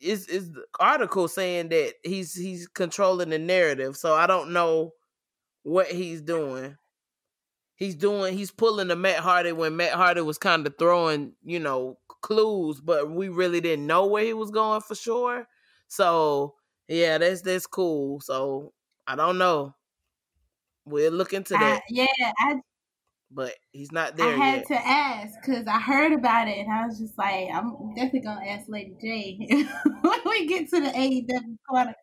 [0.01, 3.97] is is the article saying that he's he's controlling the narrative.
[3.97, 4.93] So I don't know
[5.65, 6.77] what he's doing.
[7.77, 11.61] He's doing he's pulling the Matt Hardy when Matt Hardy was kind of throwing, you
[11.61, 15.47] know, clues, but we really didn't know where he was going for sure.
[15.89, 16.55] So
[16.89, 18.21] yeah, that's that's cool.
[18.21, 18.73] So
[19.09, 19.75] I don't know.
[20.85, 22.07] We'll look into I, that, yeah,
[22.39, 22.57] I
[23.31, 24.27] but he's not there.
[24.29, 24.67] I had yet.
[24.69, 28.47] to ask because I heard about it and I was just like, I'm definitely gonna
[28.47, 29.39] ask Lady J
[30.03, 31.95] when we get to the AEW corner.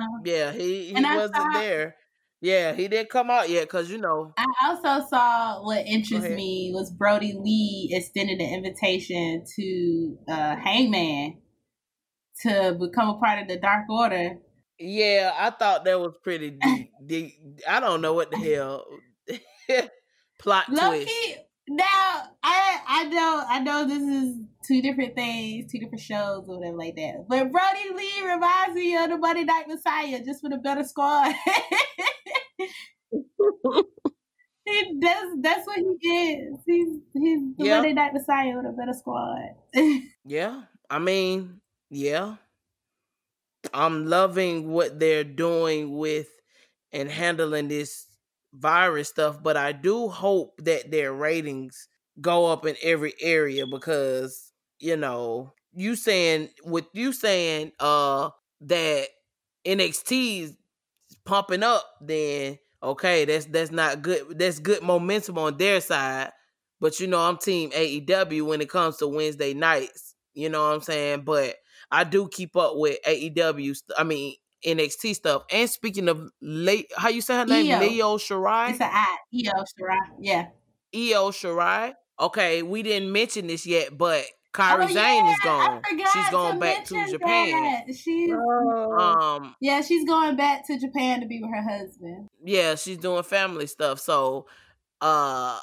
[0.00, 1.96] Um, Yeah, he he wasn't saw- there.
[2.40, 4.34] Yeah, he didn't come out yet because you know.
[4.36, 11.40] I also saw what interests me was Brodie Lee extended an invitation to uh, Hangman
[12.42, 14.38] to become a part of the Dark Order.
[14.82, 16.90] Yeah, I thought that was pretty deep.
[17.06, 17.34] deep.
[17.68, 18.84] I don't know what the hell
[20.40, 21.10] plot twist.
[21.68, 26.58] now I I know I know this is two different things, two different shows or
[26.58, 27.26] whatever like that.
[27.28, 31.34] But Brodie Lee reminds me of the Monday Night Messiah, just with a better squad.
[34.66, 36.58] he, that's that's what he is.
[36.66, 37.76] He's he's the Yeah.
[37.76, 39.38] Monday Night Messiah with a better squad.
[40.24, 41.60] Yeah, I mean,
[41.90, 42.36] yeah.
[43.72, 46.28] I'm loving what they're doing with
[46.92, 48.06] and handling this
[48.52, 51.88] virus stuff, but I do hope that their ratings
[52.20, 58.28] go up in every area because, you know, you saying with you saying uh
[58.60, 59.08] that
[59.64, 60.56] NXT is
[61.24, 64.38] pumping up, then okay, that's that's not good.
[64.38, 66.30] That's good momentum on their side.
[66.80, 70.14] But you know, I'm team AEW when it comes to Wednesday nights.
[70.34, 71.22] You know what I'm saying?
[71.22, 71.56] But
[71.92, 73.76] I do keep up with AEW.
[73.96, 74.34] I mean
[74.66, 75.42] NXT stuff.
[75.52, 77.70] And speaking of late, how you say her name?
[77.70, 77.80] Io.
[77.80, 78.70] Leo Shirai.
[78.70, 79.16] It's an I.
[79.34, 79.98] Io Shirai.
[80.20, 80.46] Yeah.
[80.94, 81.92] Io Shirai.
[82.20, 84.24] Okay, we didn't mention this yet, but
[84.54, 84.94] Kairi Oh, Zane
[85.26, 85.82] is yeah, I gone.
[85.88, 87.50] forgot She's going to back to Japan.
[87.86, 87.94] that.
[87.96, 92.28] She's Um, yeah, she's going back to Japan to be with her husband.
[92.44, 93.98] yeah, she's doing family stuff.
[93.98, 94.46] So,
[95.00, 95.58] uh,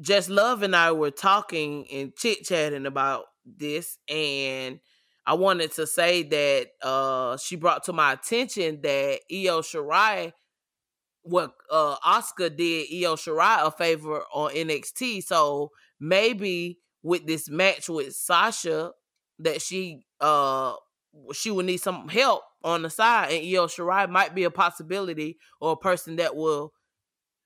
[0.00, 4.80] just love and I were talking and chit chatting about this, and
[5.26, 10.32] I wanted to say that uh, she brought to my attention that Io Shirai,
[11.22, 15.22] what uh, Asuka did Io Shirai a favor on NXT.
[15.22, 18.92] So maybe with this match with Sasha,
[19.38, 20.74] that she uh
[21.32, 25.38] she would need some help on the side, and Io Shirai might be a possibility
[25.60, 26.72] or a person that will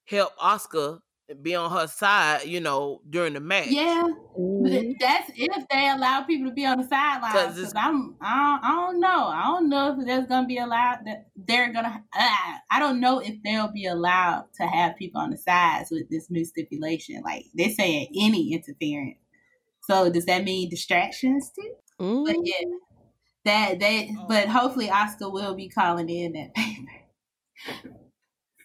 [0.06, 0.98] help Asuka
[1.42, 3.68] be on her side, you know, during the match.
[3.70, 4.02] Yeah,
[4.58, 4.98] but Mhm.
[5.00, 7.56] that's if they allow people to be on the sidelines.
[7.56, 9.26] Because I'm, I don't, I don't know.
[9.28, 12.04] I don't know if there's gonna be allowed that they're gonna.
[12.12, 16.08] Uh, I don't know if they'll be allowed to have people on the sides with
[16.10, 17.22] this new stipulation.
[17.24, 19.18] Like they're saying any interference.
[19.82, 21.74] So does that mean distractions too?
[22.24, 22.40] But Mhm.
[22.42, 22.68] yeah,
[23.44, 24.14] that they.
[24.28, 26.92] But hopefully Oscar will be calling in that paper.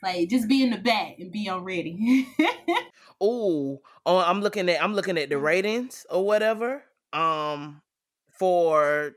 [0.02, 2.28] Like just be in the back and be on ready.
[3.22, 6.84] Oh, oh, I'm looking at I'm looking at the ratings or whatever.
[7.12, 7.82] Um,
[8.32, 9.12] for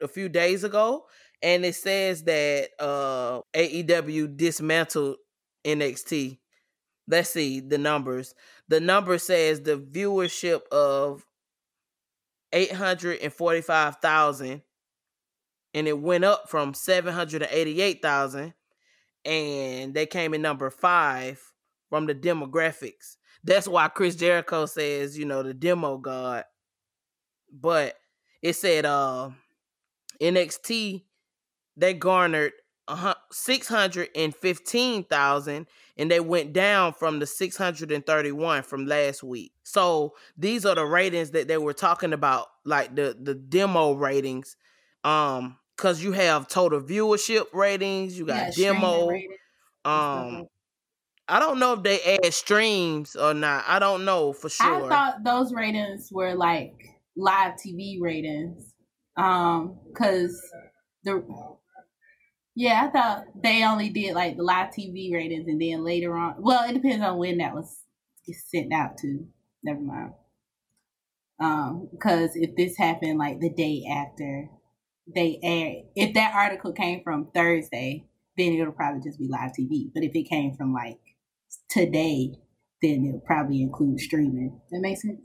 [0.00, 1.06] a few days ago,
[1.42, 5.16] and it says that uh AEW dismantled
[5.64, 6.38] NXT.
[7.08, 8.34] Let's see the numbers.
[8.68, 11.26] The number says the viewership of
[12.52, 14.62] eight hundred and forty five thousand,
[15.74, 18.54] and it went up from seven hundred and eighty eight thousand,
[19.24, 21.40] and they came in number five
[21.88, 23.16] from the demographics.
[23.42, 26.44] That's why Chris Jericho says, you know, the demo god.
[27.52, 27.96] But
[28.42, 29.30] it said uh
[30.20, 31.02] NXT
[31.76, 32.52] they garnered
[33.32, 34.34] six hundred and
[36.10, 39.52] they went down from the six hundred and thirty-one from last week.
[39.62, 44.56] So these are the ratings that they were talking about, like the the demo ratings.
[45.04, 49.06] Um, because you have total viewership ratings, you got Yeah, demo.
[49.06, 49.38] ratings
[49.92, 50.48] and stuff Um,
[51.28, 53.64] I don't know if they add streams or not.
[53.68, 54.80] I don't know for sure.
[54.86, 56.74] I thought those ratings were like
[57.16, 58.74] live TV ratings.
[59.16, 60.40] Um, cause
[61.04, 61.24] the
[62.54, 66.42] yeah, I thought they only did like the live TV ratings, and then later on,
[66.42, 67.84] well, it depends on when that was
[68.32, 69.26] sent out to.
[69.62, 70.14] Never mind.
[71.40, 74.48] Um, because if this happened like the day after
[75.14, 78.06] they aired, if that article came from Thursday,
[78.36, 79.90] then it'll probably just be live TV.
[79.94, 81.00] But if it came from like
[81.70, 82.36] today,
[82.82, 84.60] then it'll probably include streaming.
[84.70, 85.20] That makes sense.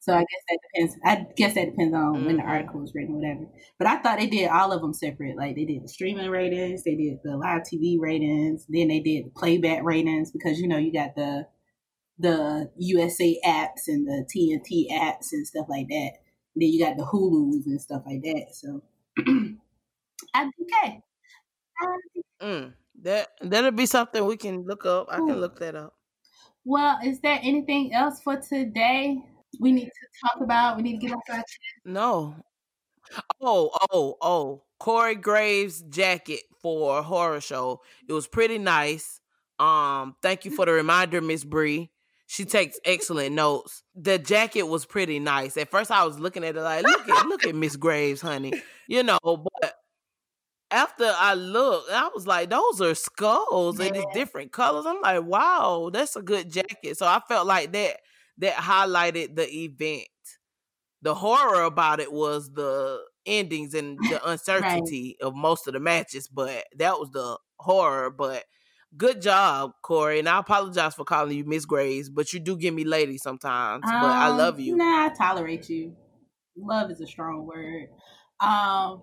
[0.00, 0.96] So I guess that depends.
[1.04, 2.46] I guess that depends on when the Mhm.
[2.48, 3.46] article was written, whatever.
[3.78, 5.36] But I thought they did all of them separate.
[5.36, 9.26] Like they did the streaming ratings, they did the live TV ratings, then they did
[9.26, 11.46] the playback ratings because you know you got the
[12.18, 16.12] the USA apps and the TNT apps and stuff like that.
[16.56, 18.48] Then you got the Hulu's and stuff like that.
[18.52, 18.82] So
[20.34, 21.02] I okay.
[22.40, 22.72] Mm,
[23.02, 25.08] that that'll be something we can look up.
[25.10, 25.94] I can look that up.
[26.64, 29.18] Well, is there anything else for today
[29.58, 30.76] we need to talk about?
[30.76, 31.58] We need to get off our chest.
[31.84, 32.36] No.
[33.40, 34.62] Oh, oh, oh.
[34.78, 37.82] Corey Graves jacket for horror show.
[38.08, 39.20] It was pretty nice.
[39.58, 41.91] Um, thank you for the reminder, Miss Bree.
[42.32, 43.82] She takes excellent notes.
[43.94, 45.58] The jacket was pretty nice.
[45.58, 48.54] At first I was looking at it like, look at look at Miss Graves, honey.
[48.88, 49.74] You know, but
[50.70, 54.86] after I looked, I was like, those are skulls and it's different colors.
[54.86, 56.96] I'm like, wow, that's a good jacket.
[56.96, 57.98] So I felt like that
[58.38, 60.08] that highlighted the event.
[61.02, 66.28] The horror about it was the endings and the uncertainty of most of the matches,
[66.28, 68.08] but that was the horror.
[68.10, 68.44] But
[68.96, 70.18] good job, Corey.
[70.18, 73.84] And I apologize for calling you Miss Graves, but you do give me lady sometimes.
[73.84, 74.76] but I Um, love you.
[74.76, 75.96] Nah, I tolerate you.
[76.56, 77.88] Love is a strong word.
[78.40, 79.00] Um,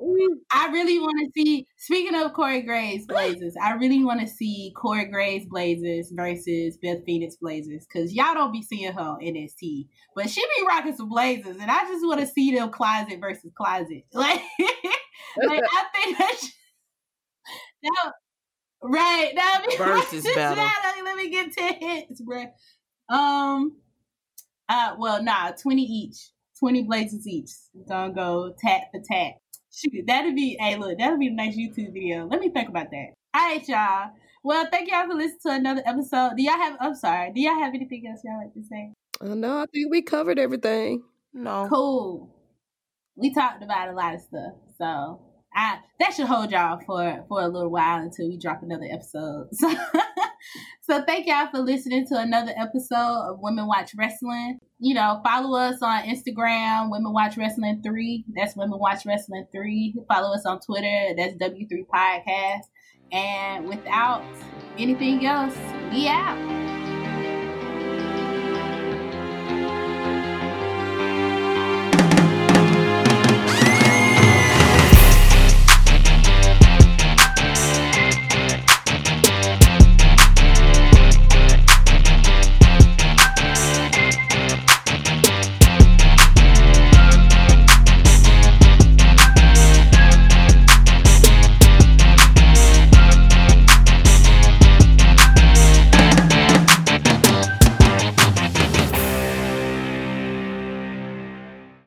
[0.52, 1.66] I really want to see.
[1.78, 7.06] Speaking of Corey Graves Blazers, I really want to see Corey Graves Blazers versus Beth
[7.06, 11.08] Phoenix Blazers because y'all don't be seeing her on NXT, but she be rocking some
[11.08, 14.04] Blazers, and I just want to see them closet versus closet.
[14.14, 16.36] Like, like I think that.
[16.38, 16.50] sh-
[17.84, 18.12] that
[18.82, 20.64] right That now Versus battle.
[21.04, 22.52] Let me get ten hits, bruh.
[23.14, 23.78] Um.
[24.68, 24.96] Uh.
[24.98, 25.52] Well, nah.
[25.52, 26.32] Twenty each.
[26.58, 27.52] Twenty blazes each.
[27.88, 29.34] Gonna go tat for tat.
[29.72, 30.58] Shoot, that'd be.
[30.60, 32.26] Hey, look, that'd be a nice YouTube video.
[32.26, 33.14] Let me think about that.
[33.34, 34.12] All right, y'all.
[34.44, 36.32] Well, thank y'all for listening to another episode.
[36.38, 36.78] Do y'all have?
[36.80, 37.32] I'm sorry.
[37.34, 38.94] Do y'all have anything else y'all like to say?
[39.22, 41.04] Uh, no, I think we covered everything.
[41.34, 41.68] No.
[41.70, 42.36] Cool.
[43.16, 44.54] We talked about a lot of stuff.
[44.78, 45.20] So
[45.54, 49.50] I that should hold y'all for for a little while until we drop another episode.
[49.60, 49.74] So,
[50.82, 54.60] so thank y'all for listening to another episode of Women Watch Wrestling.
[54.80, 58.24] You know, follow us on Instagram, Women Watch Wrestling Three.
[58.36, 59.94] That's Women Watch Wrestling Three.
[60.08, 61.14] Follow us on Twitter.
[61.18, 62.70] That's W Three Podcast.
[63.12, 64.24] And without
[64.78, 65.58] anything else,
[65.92, 66.79] we out.